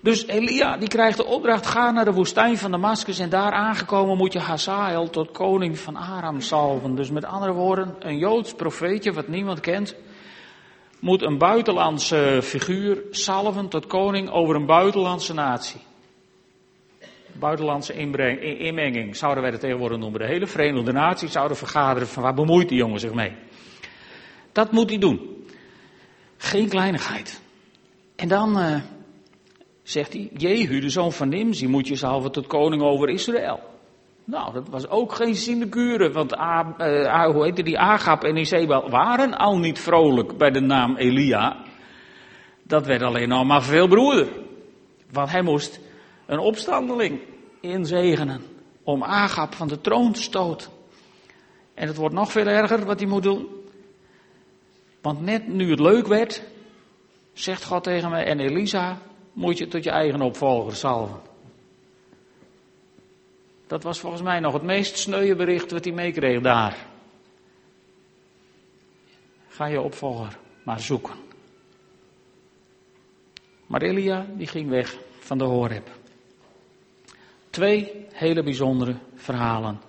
Dus 0.00 0.26
Elia 0.26 0.76
die 0.76 0.88
krijgt 0.88 1.16
de 1.16 1.24
opdracht, 1.24 1.66
ga 1.66 1.90
naar 1.90 2.04
de 2.04 2.12
woestijn 2.12 2.58
van 2.58 2.70
Damascus 2.70 3.18
en 3.18 3.28
daar 3.28 3.52
aangekomen 3.52 4.16
moet 4.16 4.32
je 4.32 4.38
Hazael 4.38 5.10
tot 5.10 5.30
koning 5.30 5.78
van 5.78 5.96
Aram 5.96 6.40
salven. 6.40 6.94
Dus 6.94 7.10
met 7.10 7.24
andere 7.24 7.52
woorden, 7.52 7.94
een 7.98 8.18
Joods 8.18 8.54
profeetje 8.54 9.12
wat 9.12 9.28
niemand 9.28 9.60
kent, 9.60 9.94
moet 11.00 11.22
een 11.22 11.38
buitenlandse 11.38 12.40
figuur 12.42 13.02
salven 13.10 13.68
tot 13.68 13.86
koning 13.86 14.30
over 14.30 14.54
een 14.54 14.66
buitenlandse 14.66 15.34
natie 15.34 15.80
buitenlandse 17.38 17.94
inmenging, 18.58 19.16
zouden 19.16 19.42
wij 19.42 19.52
het 19.52 19.60
tegenwoordig 19.60 19.98
noemen. 19.98 20.20
De 20.20 20.26
hele 20.26 20.46
Verenigde 20.46 20.92
Naties 20.92 21.32
zouden 21.32 21.56
vergaderen 21.56 22.08
van 22.08 22.22
waar 22.22 22.34
bemoeit 22.34 22.68
die 22.68 22.78
jongen 22.78 23.00
zich 23.00 23.14
mee. 23.14 23.32
Dat 24.52 24.72
moet 24.72 24.88
hij 24.90 24.98
doen. 24.98 25.46
Geen 26.36 26.68
kleinigheid. 26.68 27.40
En 28.16 28.28
dan 28.28 28.58
uh, 28.58 28.76
zegt 29.82 30.12
hij, 30.12 30.30
Jehu, 30.36 30.80
de 30.80 30.88
zoon 30.88 31.12
van 31.12 31.28
Nimzi, 31.28 31.66
moet 31.66 31.88
je 31.88 31.96
salven 31.96 32.32
tot 32.32 32.46
koning 32.46 32.82
over 32.82 33.08
Israël. 33.08 33.60
Nou, 34.24 34.52
dat 34.52 34.68
was 34.68 34.88
ook 34.88 35.12
geen 35.12 35.34
sinecure, 35.34 36.10
want 36.10 36.38
A, 36.38 36.74
uh, 36.78 37.24
hoe 37.24 37.44
heette 37.44 37.62
die, 37.62 37.78
Agap 37.78 38.24
en 38.24 38.36
Isabel 38.36 38.90
waren 38.90 39.38
al 39.38 39.58
niet 39.58 39.78
vrolijk 39.78 40.36
bij 40.36 40.50
de 40.50 40.60
naam 40.60 40.96
Elia. 40.96 41.56
Dat 42.62 42.86
werd 42.86 43.02
alleen 43.02 43.28
nog 43.28 43.44
maar 43.44 43.62
veel 43.62 43.88
broeder. 43.88 44.28
Want 45.10 45.30
hij 45.30 45.42
moest 45.42 45.80
een 46.26 46.38
opstandeling 46.38 47.20
inzegenen 47.60 48.42
om 48.82 49.02
Agap 49.02 49.54
van 49.54 49.68
de 49.68 49.80
troon 49.80 50.12
te 50.12 50.22
stoten. 50.22 50.70
En 51.74 51.86
het 51.86 51.96
wordt 51.96 52.14
nog 52.14 52.32
veel 52.32 52.46
erger 52.46 52.84
wat 52.84 53.00
hij 53.00 53.08
moet 53.08 53.22
doen. 53.22 53.48
Want 55.00 55.20
net 55.20 55.48
nu 55.48 55.70
het 55.70 55.80
leuk 55.80 56.06
werd, 56.06 56.42
zegt 57.32 57.64
God 57.64 57.84
tegen 57.84 58.10
mij, 58.10 58.24
en 58.24 58.40
Elisa, 58.40 58.98
moet 59.32 59.58
je 59.58 59.68
tot 59.68 59.84
je 59.84 59.90
eigen 59.90 60.20
opvolger 60.20 60.76
salven. 60.76 61.20
Dat 63.66 63.82
was 63.82 64.00
volgens 64.00 64.22
mij 64.22 64.40
nog 64.40 64.52
het 64.52 64.62
meest 64.62 64.98
sneuwe 64.98 65.36
bericht 65.36 65.70
wat 65.70 65.84
hij 65.84 65.92
meekreeg 65.94 66.40
daar. 66.40 66.86
Ga 69.48 69.66
je 69.66 69.80
opvolger 69.80 70.38
maar 70.62 70.80
zoeken. 70.80 71.14
Maar 73.66 73.82
Elia, 73.82 74.26
die 74.36 74.46
ging 74.46 74.68
weg 74.68 74.96
van 75.18 75.38
de 75.38 75.44
Horeb. 75.44 76.01
Twee 77.52 78.06
hele 78.12 78.42
bijzondere 78.42 78.96
verhalen. 79.14 79.80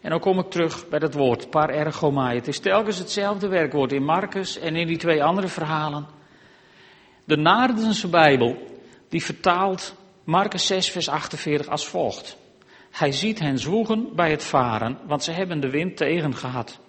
En 0.00 0.10
dan 0.10 0.20
kom 0.20 0.38
ik 0.38 0.50
terug 0.50 0.88
bij 0.88 0.98
dat 0.98 1.14
woord, 1.14 1.50
par 1.50 1.70
ergomai. 1.70 2.36
Het 2.36 2.48
is 2.48 2.58
telkens 2.58 2.98
hetzelfde 2.98 3.48
werkwoord 3.48 3.92
in 3.92 4.04
Marcus 4.04 4.58
en 4.58 4.76
in 4.76 4.86
die 4.86 4.96
twee 4.96 5.24
andere 5.24 5.48
verhalen. 5.48 6.06
De 7.24 7.36
Naardense 7.36 8.08
Bijbel, 8.08 8.56
die 9.08 9.24
vertaalt 9.24 9.94
Marcus 10.24 10.66
6, 10.66 10.90
vers 10.90 11.08
48 11.08 11.68
als 11.68 11.86
volgt. 11.86 12.36
Hij 12.90 13.12
ziet 13.12 13.38
hen 13.38 13.58
zwoegen 13.58 14.08
bij 14.14 14.30
het 14.30 14.44
varen, 14.44 14.98
want 15.06 15.22
ze 15.22 15.32
hebben 15.32 15.60
de 15.60 15.70
wind 15.70 15.96
tegen 15.96 16.34
gehad. 16.34 16.80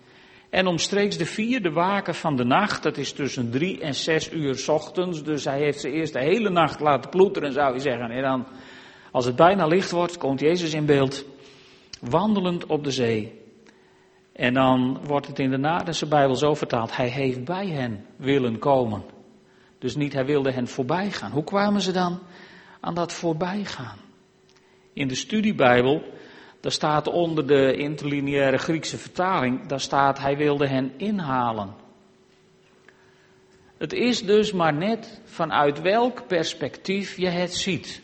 En 0.49 0.67
omstreeks 0.67 1.17
de 1.17 1.25
vierde 1.25 1.71
waken 1.71 2.15
van 2.15 2.35
de 2.35 2.43
nacht, 2.43 2.83
dat 2.83 2.97
is 2.97 3.13
tussen 3.13 3.51
drie 3.51 3.81
en 3.81 3.95
zes 3.95 4.31
uur 4.31 4.65
ochtends, 4.67 5.23
dus 5.23 5.45
hij 5.45 5.59
heeft 5.59 5.79
ze 5.79 5.91
eerst 5.91 6.13
de 6.13 6.23
hele 6.23 6.49
nacht 6.49 6.79
laten 6.79 7.09
ploeteren, 7.09 7.53
zou 7.53 7.73
je 7.73 7.79
zeggen. 7.79 8.09
En 8.11 8.21
dan 8.21 8.47
als 9.11 9.25
het 9.25 9.35
bijna 9.35 9.67
licht 9.67 9.91
wordt, 9.91 10.17
komt 10.17 10.39
Jezus 10.39 10.73
in 10.73 10.85
beeld, 10.85 11.25
wandelend 12.01 12.65
op 12.65 12.83
de 12.83 12.91
zee. 12.91 13.41
En 14.33 14.53
dan 14.53 14.99
wordt 15.03 15.27
het 15.27 15.39
in 15.39 15.49
de 15.49 15.57
Nadense 15.57 16.07
Bijbel 16.07 16.35
zo 16.35 16.53
vertaald, 16.53 16.95
hij 16.95 17.09
heeft 17.09 17.43
bij 17.43 17.67
hen 17.67 18.05
willen 18.15 18.59
komen. 18.59 19.03
Dus 19.79 19.95
niet 19.95 20.13
hij 20.13 20.25
wilde 20.25 20.51
hen 20.51 20.67
voorbij 20.67 21.11
gaan. 21.11 21.31
Hoe 21.31 21.43
kwamen 21.43 21.81
ze 21.81 21.91
dan 21.91 22.19
aan 22.79 22.93
dat 22.93 23.13
voorbijgaan? 23.13 23.97
In 24.93 25.07
de 25.07 25.15
studiebijbel, 25.15 26.03
daar 26.61 26.71
staat 26.71 27.07
onder 27.07 27.47
de 27.47 27.75
interlineaire 27.75 28.57
Griekse 28.57 28.97
vertaling, 28.97 29.67
daar 29.67 29.79
staat 29.79 30.19
hij 30.19 30.37
wilde 30.37 30.67
hen 30.67 30.93
inhalen. 30.97 31.73
Het 33.77 33.93
is 33.93 34.21
dus 34.21 34.51
maar 34.51 34.73
net 34.73 35.21
vanuit 35.25 35.81
welk 35.81 36.27
perspectief 36.27 37.17
je 37.17 37.29
het 37.29 37.53
ziet. 37.53 38.01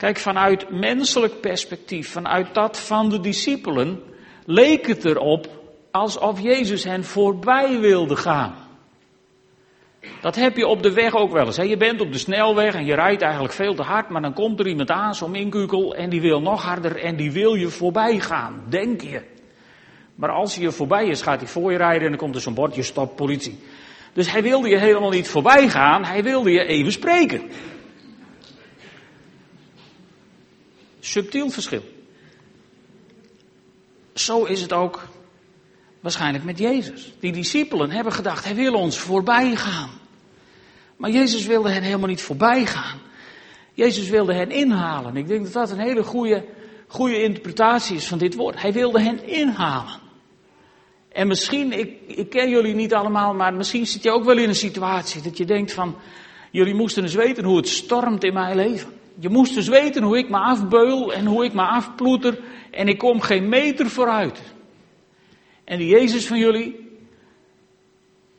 Kijk, 0.00 0.18
vanuit 0.18 0.70
menselijk 0.70 1.40
perspectief, 1.40 2.10
vanuit 2.10 2.54
dat 2.54 2.80
van 2.80 3.08
de 3.08 3.20
discipelen, 3.20 4.02
leek 4.44 4.86
het 4.86 5.04
erop 5.04 5.48
alsof 5.90 6.40
Jezus 6.40 6.84
hen 6.84 7.04
voorbij 7.04 7.80
wilde 7.80 8.16
gaan. 8.16 8.54
Dat 10.20 10.36
heb 10.36 10.56
je 10.56 10.66
op 10.66 10.82
de 10.82 10.92
weg 10.92 11.14
ook 11.14 11.32
wel 11.32 11.46
eens. 11.46 11.56
Hè? 11.56 11.62
Je 11.62 11.76
bent 11.76 12.00
op 12.00 12.12
de 12.12 12.18
snelweg 12.18 12.74
en 12.74 12.84
je 12.84 12.94
rijdt 12.94 13.22
eigenlijk 13.22 13.52
veel 13.52 13.74
te 13.74 13.82
hard, 13.82 14.08
maar 14.08 14.22
dan 14.22 14.32
komt 14.32 14.60
er 14.60 14.66
iemand 14.66 14.90
aan, 14.90 15.14
zo'n 15.14 15.34
inkukel, 15.34 15.94
en 15.94 16.10
die 16.10 16.20
wil 16.20 16.40
nog 16.40 16.62
harder 16.62 16.96
en 16.96 17.16
die 17.16 17.32
wil 17.32 17.54
je 17.54 17.68
voorbij 17.68 18.20
gaan, 18.20 18.62
denk 18.68 19.00
je. 19.00 19.22
Maar 20.14 20.30
als 20.30 20.54
hij 20.54 20.64
je 20.64 20.72
voorbij 20.72 21.06
is, 21.06 21.22
gaat 21.22 21.40
hij 21.40 21.48
voor 21.48 21.72
je 21.72 21.78
rijden 21.78 22.02
en 22.02 22.08
dan 22.08 22.18
komt 22.18 22.34
er 22.34 22.40
zo'n 22.40 22.54
bordje 22.54 22.82
stop 22.82 23.16
politie. 23.16 23.58
Dus 24.12 24.32
hij 24.32 24.42
wilde 24.42 24.68
je 24.68 24.78
helemaal 24.78 25.10
niet 25.10 25.28
voorbij 25.28 25.68
gaan, 25.68 26.04
hij 26.04 26.22
wilde 26.22 26.50
je 26.50 26.64
even 26.64 26.92
spreken. 26.92 27.42
Subtiel 31.00 31.50
verschil. 31.50 31.82
Zo 34.14 34.44
is 34.44 34.60
het 34.60 34.72
ook 34.72 35.08
waarschijnlijk 36.00 36.44
met 36.44 36.58
Jezus. 36.58 37.12
Die 37.20 37.32
discipelen 37.32 37.90
hebben 37.90 38.12
gedacht, 38.12 38.44
hij 38.44 38.54
wil 38.54 38.74
ons 38.74 38.98
voorbij 38.98 39.56
gaan. 39.56 39.90
Maar 40.96 41.10
Jezus 41.10 41.46
wilde 41.46 41.70
hen 41.70 41.82
helemaal 41.82 42.08
niet 42.08 42.22
voorbij 42.22 42.66
gaan. 42.66 42.98
Jezus 43.74 44.08
wilde 44.08 44.34
hen 44.34 44.50
inhalen. 44.50 45.16
Ik 45.16 45.28
denk 45.28 45.44
dat 45.44 45.52
dat 45.52 45.70
een 45.70 45.78
hele 45.78 46.02
goede, 46.02 46.44
goede 46.86 47.22
interpretatie 47.22 47.96
is 47.96 48.06
van 48.06 48.18
dit 48.18 48.34
woord. 48.34 48.62
Hij 48.62 48.72
wilde 48.72 49.00
hen 49.00 49.26
inhalen. 49.26 50.00
En 51.08 51.26
misschien, 51.26 51.72
ik, 51.72 51.96
ik 52.06 52.30
ken 52.30 52.50
jullie 52.50 52.74
niet 52.74 52.94
allemaal, 52.94 53.34
maar 53.34 53.54
misschien 53.54 53.86
zit 53.86 54.02
je 54.02 54.10
ook 54.10 54.24
wel 54.24 54.38
in 54.38 54.48
een 54.48 54.54
situatie 54.54 55.22
dat 55.22 55.36
je 55.36 55.44
denkt 55.44 55.72
van, 55.72 55.96
jullie 56.50 56.74
moesten 56.74 57.02
eens 57.02 57.14
weten 57.14 57.44
hoe 57.44 57.56
het 57.56 57.68
stormt 57.68 58.24
in 58.24 58.32
mijn 58.32 58.56
leven. 58.56 58.99
Je 59.20 59.28
moest 59.28 59.54
dus 59.54 59.68
weten 59.68 60.02
hoe 60.02 60.18
ik 60.18 60.28
me 60.30 60.38
afbeul 60.38 61.12
en 61.12 61.26
hoe 61.26 61.44
ik 61.44 61.52
me 61.52 61.62
afploeter 61.62 62.40
en 62.70 62.88
ik 62.88 62.98
kom 62.98 63.20
geen 63.20 63.48
meter 63.48 63.90
vooruit. 63.90 64.54
En 65.64 65.78
die 65.78 65.88
Jezus 65.88 66.26
van 66.26 66.38
jullie, 66.38 66.98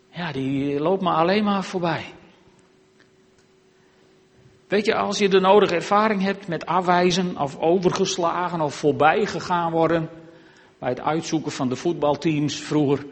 ja, 0.10 0.32
die 0.32 0.80
loopt 0.80 1.02
me 1.02 1.10
alleen 1.10 1.44
maar 1.44 1.63
voorbij. 1.63 2.06
Weet 4.67 4.86
je, 4.86 4.96
als 4.96 5.17
je 5.17 5.30
de 5.30 5.39
nodige 5.39 5.76
ervaring 5.76 6.22
hebt 6.22 6.48
met 6.48 6.65
afwijzen 6.65 7.38
of 7.38 7.58
overgeslagen 7.58 8.62
of 8.62 8.76
voorbij 8.76 9.26
gegaan 9.26 9.72
worden, 9.72 10.10
bij 10.80 10.89
het 10.89 11.02
uitzoeken 11.02 11.52
van 11.52 11.70
de 11.70 11.76
voetbalteams 11.76 12.56
vroeger. 12.56 13.06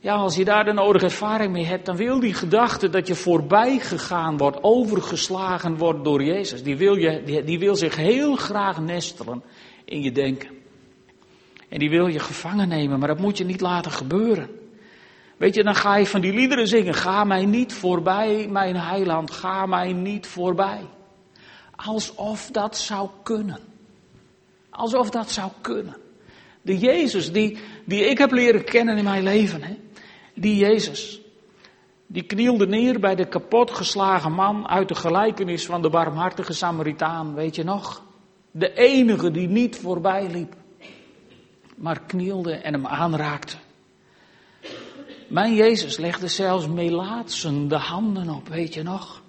Ja, 0.00 0.14
als 0.14 0.36
je 0.36 0.44
daar 0.44 0.64
de 0.64 0.72
nodige 0.72 1.04
ervaring 1.04 1.52
mee 1.52 1.64
hebt, 1.64 1.86
dan 1.86 1.96
wil 1.96 2.20
die 2.20 2.34
gedachte 2.34 2.88
dat 2.88 3.06
je 3.06 3.14
voorbij 3.14 3.78
gegaan 3.78 4.36
wordt, 4.36 4.62
overgeslagen 4.62 5.76
wordt 5.76 6.04
door 6.04 6.22
Jezus, 6.22 6.62
die 6.62 6.76
wil, 6.76 6.94
je, 6.94 7.42
die, 7.44 7.58
wil 7.58 7.76
zich 7.76 7.96
heel 7.96 8.36
graag 8.36 8.80
nestelen 8.80 9.42
in 9.84 10.02
je 10.02 10.12
denken. 10.12 10.48
En 11.68 11.78
die 11.78 11.90
wil 11.90 12.06
je 12.06 12.18
gevangen 12.18 12.68
nemen, 12.68 12.98
maar 12.98 13.08
dat 13.08 13.18
moet 13.18 13.38
je 13.38 13.44
niet 13.44 13.60
laten 13.60 13.90
gebeuren. 13.90 14.50
Weet 15.36 15.54
je, 15.54 15.62
dan 15.62 15.74
ga 15.74 15.96
je 15.96 16.06
van 16.06 16.20
die 16.20 16.32
liederen 16.32 16.68
zingen. 16.68 16.94
Ga 16.94 17.24
mij 17.24 17.44
niet 17.44 17.72
voorbij, 17.72 18.46
mijn 18.50 18.76
heiland, 18.76 19.30
ga 19.30 19.66
mij 19.66 19.92
niet 19.92 20.26
voorbij. 20.26 20.80
Alsof 21.76 22.50
dat 22.50 22.78
zou 22.78 23.08
kunnen. 23.22 23.58
Alsof 24.70 25.10
dat 25.10 25.30
zou 25.30 25.50
kunnen. 25.60 25.96
De 26.62 26.78
Jezus 26.78 27.32
die, 27.32 27.58
die 27.84 28.04
ik 28.04 28.18
heb 28.18 28.30
leren 28.30 28.64
kennen 28.64 28.96
in 28.96 29.04
mijn 29.04 29.22
leven, 29.22 29.62
hè? 29.62 29.76
Die 30.40 30.56
Jezus, 30.56 31.20
die 32.06 32.22
knielde 32.22 32.66
neer 32.66 33.00
bij 33.00 33.14
de 33.14 33.28
kapotgeslagen 33.28 34.32
man 34.32 34.68
uit 34.68 34.88
de 34.88 34.94
gelijkenis 34.94 35.66
van 35.66 35.82
de 35.82 35.90
barmhartige 35.90 36.52
Samaritaan, 36.52 37.34
weet 37.34 37.56
je 37.56 37.64
nog? 37.64 38.02
De 38.50 38.72
enige 38.72 39.30
die 39.30 39.48
niet 39.48 39.76
voorbij 39.76 40.30
liep, 40.30 40.54
maar 41.76 42.00
knielde 42.06 42.52
en 42.52 42.72
hem 42.72 42.86
aanraakte. 42.86 43.56
Mijn 45.28 45.54
Jezus 45.54 45.96
legde 45.96 46.28
zelfs 46.28 46.66
melaatsen 46.66 47.68
de 47.68 47.78
handen 47.78 48.30
op, 48.30 48.48
weet 48.48 48.74
je 48.74 48.82
nog? 48.82 49.22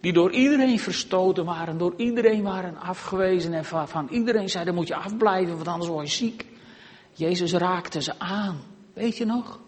Die 0.00 0.12
door 0.12 0.32
iedereen 0.32 0.78
verstoten 0.78 1.44
waren, 1.44 1.78
door 1.78 1.94
iedereen 1.96 2.42
waren 2.42 2.76
afgewezen 2.76 3.52
en 3.52 3.64
van, 3.64 3.88
van 3.88 4.08
iedereen 4.10 4.48
zei, 4.48 4.64
dan 4.64 4.74
moet 4.74 4.88
je 4.88 4.94
afblijven, 4.94 5.54
want 5.54 5.68
anders 5.68 5.90
word 5.90 6.08
je 6.08 6.14
ziek. 6.14 6.46
Jezus 7.12 7.52
raakte 7.52 8.02
ze 8.02 8.18
aan, 8.18 8.60
weet 8.94 9.16
je 9.16 9.24
nog? 9.24 9.60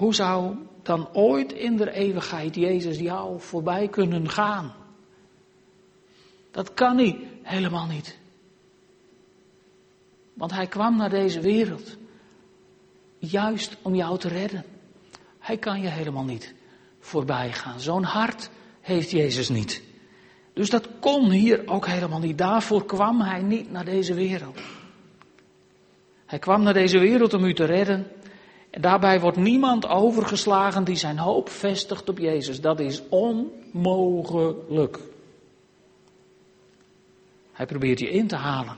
Hoe 0.00 0.14
zou 0.14 0.56
dan 0.82 1.08
ooit 1.12 1.52
in 1.52 1.76
de 1.76 1.90
eeuwigheid 1.90 2.54
Jezus 2.54 2.98
jou 2.98 3.40
voorbij 3.40 3.88
kunnen 3.88 4.28
gaan? 4.28 4.74
Dat 6.50 6.74
kan 6.74 6.96
niet, 6.96 7.16
helemaal 7.42 7.86
niet. 7.86 8.18
Want 10.34 10.52
hij 10.52 10.66
kwam 10.66 10.96
naar 10.96 11.10
deze 11.10 11.40
wereld 11.40 11.96
juist 13.18 13.76
om 13.82 13.94
jou 13.94 14.18
te 14.18 14.28
redden. 14.28 14.64
Hij 15.38 15.56
kan 15.56 15.80
je 15.80 15.88
helemaal 15.88 16.24
niet 16.24 16.54
voorbij 16.98 17.52
gaan. 17.52 17.80
Zo'n 17.80 18.04
hart 18.04 18.50
heeft 18.80 19.10
Jezus 19.10 19.48
niet. 19.48 19.82
Dus 20.52 20.70
dat 20.70 20.88
kon 21.00 21.30
hier 21.30 21.68
ook 21.68 21.86
helemaal 21.86 22.20
niet. 22.20 22.38
Daarvoor 22.38 22.84
kwam 22.84 23.20
hij 23.20 23.42
niet 23.42 23.70
naar 23.70 23.84
deze 23.84 24.14
wereld. 24.14 24.60
Hij 26.26 26.38
kwam 26.38 26.62
naar 26.62 26.74
deze 26.74 26.98
wereld 26.98 27.34
om 27.34 27.44
u 27.44 27.54
te 27.54 27.64
redden. 27.64 28.06
Daarbij 28.70 29.20
wordt 29.20 29.36
niemand 29.36 29.86
overgeslagen 29.86 30.84
die 30.84 30.96
zijn 30.96 31.18
hoop 31.18 31.48
vestigt 31.48 32.08
op 32.08 32.18
Jezus. 32.18 32.60
Dat 32.60 32.80
is 32.80 33.02
onmogelijk. 33.08 34.98
Hij 37.52 37.66
probeert 37.66 37.98
je 37.98 38.10
in 38.10 38.26
te 38.26 38.36
halen. 38.36 38.76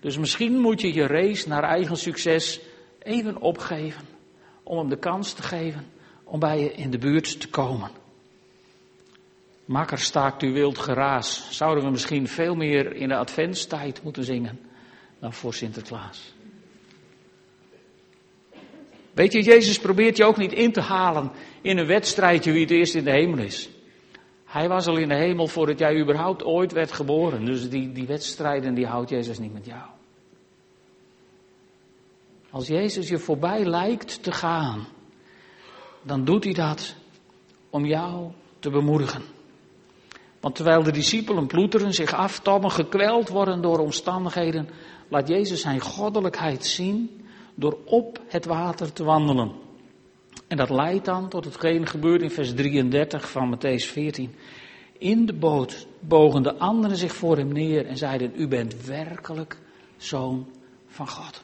Dus 0.00 0.18
misschien 0.18 0.60
moet 0.60 0.80
je 0.80 0.94
je 0.94 1.06
race 1.06 1.48
naar 1.48 1.62
eigen 1.62 1.96
succes 1.96 2.60
even 2.98 3.40
opgeven. 3.40 4.04
Om 4.62 4.78
hem 4.78 4.88
de 4.88 4.98
kans 4.98 5.32
te 5.32 5.42
geven 5.42 5.86
om 6.24 6.38
bij 6.38 6.60
je 6.60 6.72
in 6.72 6.90
de 6.90 6.98
buurt 6.98 7.40
te 7.40 7.48
komen. 7.48 7.90
Makker 9.64 9.98
staakt 9.98 10.42
u 10.42 10.52
wild 10.52 10.78
geraas. 10.78 11.46
Zouden 11.50 11.84
we 11.84 11.90
misschien 11.90 12.28
veel 12.28 12.54
meer 12.54 12.94
in 12.94 13.08
de 13.08 13.16
adventstijd 13.16 14.02
moeten 14.02 14.24
zingen 14.24 14.60
dan 15.18 15.32
voor 15.32 15.54
Sinterklaas. 15.54 16.34
Weet 19.12 19.32
je, 19.32 19.42
Jezus 19.42 19.78
probeert 19.78 20.16
je 20.16 20.24
ook 20.24 20.36
niet 20.36 20.52
in 20.52 20.72
te 20.72 20.80
halen 20.80 21.30
in 21.60 21.78
een 21.78 21.86
wedstrijdje 21.86 22.52
wie 22.52 22.60
het 22.60 22.70
eerst 22.70 22.94
in 22.94 23.04
de 23.04 23.10
hemel 23.10 23.38
is. 23.38 23.70
Hij 24.44 24.68
was 24.68 24.86
al 24.86 24.96
in 24.96 25.08
de 25.08 25.16
hemel 25.16 25.46
voordat 25.46 25.78
jij 25.78 26.00
überhaupt 26.00 26.44
ooit 26.44 26.72
werd 26.72 26.92
geboren. 26.92 27.44
Dus 27.44 27.68
die, 27.68 27.92
die 27.92 28.06
wedstrijden 28.06 28.74
die 28.74 28.86
houdt 28.86 29.10
Jezus 29.10 29.38
niet 29.38 29.52
met 29.52 29.66
jou. 29.66 29.82
Als 32.50 32.66
Jezus 32.66 33.08
je 33.08 33.18
voorbij 33.18 33.64
lijkt 33.64 34.22
te 34.22 34.32
gaan, 34.32 34.86
dan 36.02 36.24
doet 36.24 36.44
hij 36.44 36.52
dat 36.52 36.94
om 37.70 37.84
jou 37.84 38.30
te 38.58 38.70
bemoedigen. 38.70 39.22
Want 40.40 40.54
terwijl 40.54 40.82
de 40.82 40.92
discipelen 40.92 41.46
ploeteren, 41.46 41.92
zich 41.92 42.12
aftommen, 42.14 42.70
gekweld 42.70 43.28
worden 43.28 43.62
door 43.62 43.78
omstandigheden, 43.78 44.68
laat 45.08 45.28
Jezus 45.28 45.60
zijn 45.60 45.80
goddelijkheid 45.80 46.66
zien 46.66 47.21
door 47.54 47.78
op 47.84 48.20
het 48.26 48.44
water 48.44 48.92
te 48.92 49.04
wandelen. 49.04 49.52
En 50.48 50.56
dat 50.56 50.70
leidt 50.70 51.04
dan 51.04 51.28
tot 51.28 51.44
hetgeen 51.44 51.86
gebeurt 51.86 52.22
in 52.22 52.30
vers 52.30 52.54
33 52.54 53.30
van 53.30 53.56
Matthäus 53.56 53.86
14. 53.86 54.34
In 54.98 55.26
de 55.26 55.32
boot 55.32 55.86
bogen 56.00 56.42
de 56.42 56.58
anderen 56.58 56.96
zich 56.96 57.14
voor 57.14 57.36
hem 57.36 57.52
neer 57.52 57.86
en 57.86 57.96
zeiden, 57.96 58.32
u 58.36 58.48
bent 58.48 58.84
werkelijk 58.84 59.58
zoon 59.96 60.46
van 60.86 61.08
God. 61.08 61.42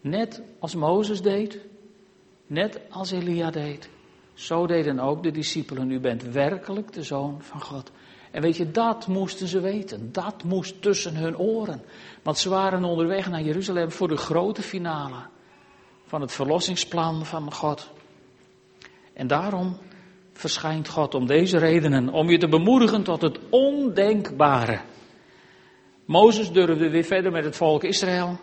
Net 0.00 0.42
als 0.58 0.74
Mozes 0.74 1.22
deed, 1.22 1.60
net 2.46 2.80
als 2.90 3.10
Elia 3.10 3.50
deed, 3.50 3.88
zo 4.34 4.66
deden 4.66 4.98
ook 4.98 5.22
de 5.22 5.30
discipelen. 5.30 5.90
U 5.90 6.00
bent 6.00 6.22
werkelijk 6.22 6.92
de 6.92 7.02
zoon 7.02 7.42
van 7.42 7.60
God. 7.60 7.90
En 8.30 8.42
weet 8.42 8.56
je, 8.56 8.70
dat 8.70 9.06
moesten 9.06 9.46
ze 9.46 9.60
weten. 9.60 10.12
Dat 10.12 10.44
moest 10.44 10.82
tussen 10.82 11.16
hun 11.16 11.38
oren. 11.38 11.82
Want 12.22 12.38
ze 12.38 12.48
waren 12.48 12.84
onderweg 12.84 13.30
naar 13.30 13.42
Jeruzalem 13.42 13.90
voor 13.90 14.08
de 14.08 14.16
grote 14.16 14.62
finale 14.62 15.26
van 16.06 16.20
het 16.20 16.32
verlossingsplan 16.32 17.26
van 17.26 17.52
God. 17.52 17.90
En 19.12 19.26
daarom 19.26 19.78
verschijnt 20.32 20.88
God 20.88 21.14
om 21.14 21.26
deze 21.26 21.58
redenen, 21.58 22.08
om 22.08 22.30
je 22.30 22.38
te 22.38 22.48
bemoedigen 22.48 23.02
tot 23.02 23.22
het 23.22 23.38
ondenkbare. 23.50 24.80
Mozes 26.04 26.52
durfde 26.52 26.90
weer 26.90 27.04
verder 27.04 27.32
met 27.32 27.44
het 27.44 27.56
volk 27.56 27.84
Israël. 27.84 28.38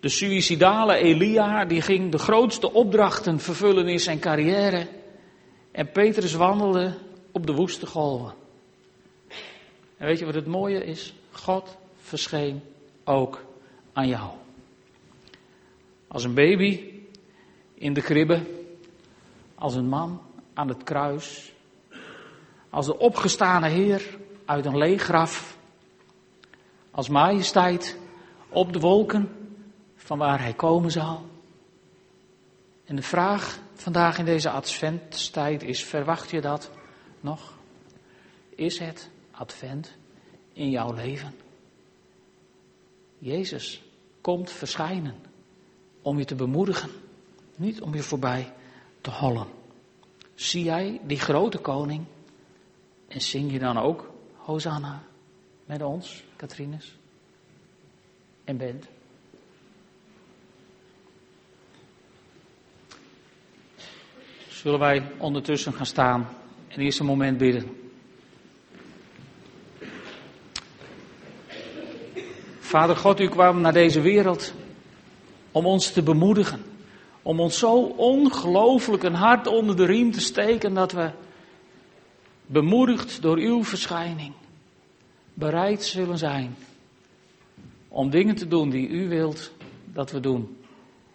De 0.00 0.08
suïcidale 0.08 0.96
Elia, 0.96 1.64
die 1.64 1.80
ging 1.80 2.12
de 2.12 2.18
grootste 2.18 2.72
opdrachten 2.72 3.40
vervullen 3.40 3.88
in 3.88 4.00
zijn 4.00 4.18
carrière. 4.18 4.86
En 5.72 5.90
Petrus 5.92 6.34
wandelde 6.34 6.94
op 7.32 7.46
de 7.46 7.52
woeste 7.52 7.86
golven. 7.86 8.34
En 9.98 10.06
weet 10.06 10.18
je 10.18 10.24
wat 10.24 10.34
het 10.34 10.46
mooie 10.46 10.84
is? 10.84 11.14
God 11.30 11.76
verscheen 11.96 12.62
ook 13.04 13.44
aan 13.92 14.08
jou. 14.08 14.30
Als 16.08 16.24
een 16.24 16.34
baby 16.34 17.02
in 17.74 17.92
de 17.92 18.02
kribbe, 18.02 18.42
als 19.54 19.74
een 19.74 19.88
man 19.88 20.20
aan 20.54 20.68
het 20.68 20.82
kruis, 20.82 21.52
als 22.70 22.86
de 22.86 22.98
opgestane 22.98 23.68
Heer 23.68 24.18
uit 24.44 24.66
een 24.66 24.78
leeg 24.78 25.02
graf, 25.02 25.58
als 26.90 27.08
majesteit 27.08 27.98
op 28.48 28.72
de 28.72 28.80
wolken 28.80 29.28
van 29.96 30.18
waar 30.18 30.40
hij 30.40 30.54
komen 30.54 30.90
zal. 30.90 31.26
En 32.84 32.96
de 32.96 33.02
vraag 33.02 33.58
vandaag 33.74 34.18
in 34.18 34.24
deze 34.24 34.50
adventstijd 34.50 35.62
is, 35.62 35.84
verwacht 35.84 36.30
je 36.30 36.40
dat 36.40 36.70
nog? 37.20 37.56
Is 38.54 38.78
het 38.78 39.10
advent 39.38 39.96
in 40.52 40.70
jouw 40.70 40.92
leven? 40.92 41.34
Jezus 43.18 43.82
komt 44.20 44.50
verschijnen 44.50 45.14
om 46.02 46.18
je 46.18 46.24
te 46.24 46.34
bemoedigen, 46.34 46.90
niet 47.56 47.80
om 47.80 47.94
je 47.94 48.02
voorbij 48.02 48.52
te 49.00 49.10
hollen. 49.10 49.46
Zie 50.34 50.64
jij 50.64 51.00
die 51.04 51.18
grote 51.18 51.58
koning 51.58 52.04
en 53.08 53.20
zing 53.20 53.52
je 53.52 53.58
dan 53.58 53.78
ook 53.78 54.10
Hosanna 54.36 55.02
met 55.64 55.82
ons, 55.82 56.24
Katrines 56.36 56.96
en 58.44 58.56
Bent? 58.56 58.88
zullen 64.58 64.78
wij 64.78 65.02
ondertussen 65.18 65.72
gaan 65.72 65.86
staan 65.86 66.28
en 66.68 66.80
eerst 66.80 67.00
een 67.00 67.06
moment 67.06 67.38
bidden. 67.38 67.87
Vader 72.68 72.96
God, 72.96 73.20
u 73.20 73.28
kwam 73.28 73.60
naar 73.60 73.72
deze 73.72 74.00
wereld 74.00 74.52
om 75.52 75.66
ons 75.66 75.92
te 75.92 76.02
bemoedigen. 76.02 76.62
Om 77.22 77.40
ons 77.40 77.58
zo 77.58 77.82
ongelooflijk 77.96 79.02
een 79.02 79.14
hart 79.14 79.46
onder 79.46 79.76
de 79.76 79.84
riem 79.84 80.12
te 80.12 80.20
steken 80.20 80.74
dat 80.74 80.92
we 80.92 81.10
bemoedigd 82.46 83.22
door 83.22 83.36
uw 83.36 83.64
verschijning, 83.64 84.32
bereid 85.34 85.84
zullen 85.84 86.18
zijn 86.18 86.56
om 87.88 88.10
dingen 88.10 88.34
te 88.34 88.48
doen 88.48 88.70
die 88.70 88.88
u 88.88 89.08
wilt 89.08 89.52
dat 89.84 90.10
we 90.10 90.20
doen. 90.20 90.58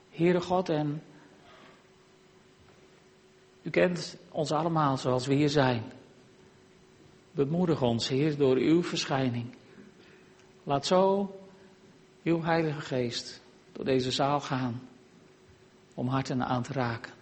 Heere 0.10 0.42
God, 0.42 0.70
en 0.70 1.04
u 3.62 3.70
kent 3.70 4.18
ons 4.32 4.52
allemaal 4.52 4.98
zoals 4.98 5.28
we 5.28 5.34
hier 5.34 5.50
zijn. 5.50 5.84
Bemoedig 7.32 7.82
ons, 7.82 8.08
Heer, 8.08 8.38
door 8.38 8.56
uw 8.56 8.84
verschijning. 8.84 9.46
Laat 10.64 10.86
zo 10.86 11.32
uw 12.24 12.42
Heilige 12.42 12.82
Geest 12.82 13.42
door 13.72 13.86
deze 13.86 14.12
zaal 14.12 14.40
gaan 14.40 14.82
om 15.94 16.08
harten 16.08 16.46
aan 16.46 16.64
te 16.64 16.74
raken. 16.74 17.14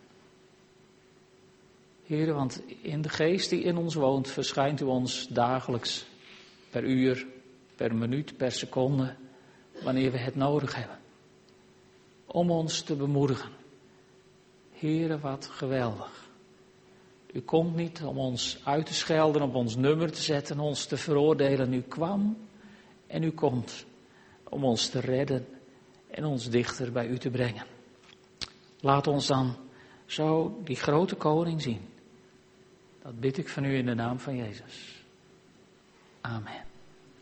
Heer, 2.05 2.33
want 2.33 2.61
in 2.81 3.01
de 3.01 3.09
geest 3.09 3.49
die 3.49 3.61
in 3.61 3.77
ons 3.77 3.95
woont, 3.95 4.29
verschijnt 4.29 4.81
u 4.81 4.85
ons 4.85 5.27
dagelijks, 5.27 6.05
per 6.69 6.83
uur, 6.83 7.27
per 7.75 7.95
minuut, 7.95 8.37
per 8.37 8.51
seconde, 8.51 9.15
wanneer 9.83 10.11
we 10.11 10.17
het 10.17 10.35
nodig 10.35 10.75
hebben. 10.75 10.99
Om 12.25 12.51
ons 12.51 12.81
te 12.81 12.95
bemoedigen. 12.95 13.51
Heere, 14.71 15.19
wat 15.19 15.45
geweldig. 15.45 16.29
U 17.33 17.39
komt 17.39 17.75
niet 17.75 18.03
om 18.03 18.17
ons 18.17 18.59
uit 18.63 18.85
te 18.85 18.93
schelden, 18.93 19.41
op 19.41 19.55
ons 19.55 19.75
nummer 19.75 20.11
te 20.11 20.21
zetten, 20.21 20.59
ons 20.59 20.85
te 20.85 20.97
veroordelen. 20.97 21.73
U 21.73 21.81
kwam 21.81 22.37
en 23.07 23.23
u 23.23 23.31
komt 23.31 23.85
om 24.51 24.63
ons 24.63 24.89
te 24.89 24.99
redden 24.99 25.47
en 26.11 26.25
ons 26.25 26.49
dichter 26.49 26.91
bij 26.91 27.07
u 27.07 27.17
te 27.17 27.29
brengen. 27.29 27.65
Laat 28.79 29.07
ons 29.07 29.27
dan 29.27 29.55
zo 30.05 30.59
die 30.63 30.75
grote 30.75 31.15
koning 31.15 31.61
zien. 31.61 31.89
Dat 33.01 33.19
bid 33.19 33.37
ik 33.37 33.49
van 33.49 33.63
u 33.63 33.77
in 33.77 33.85
de 33.85 33.93
naam 33.93 34.19
van 34.19 34.35
Jezus. 34.35 35.05
Amen. 36.21 36.70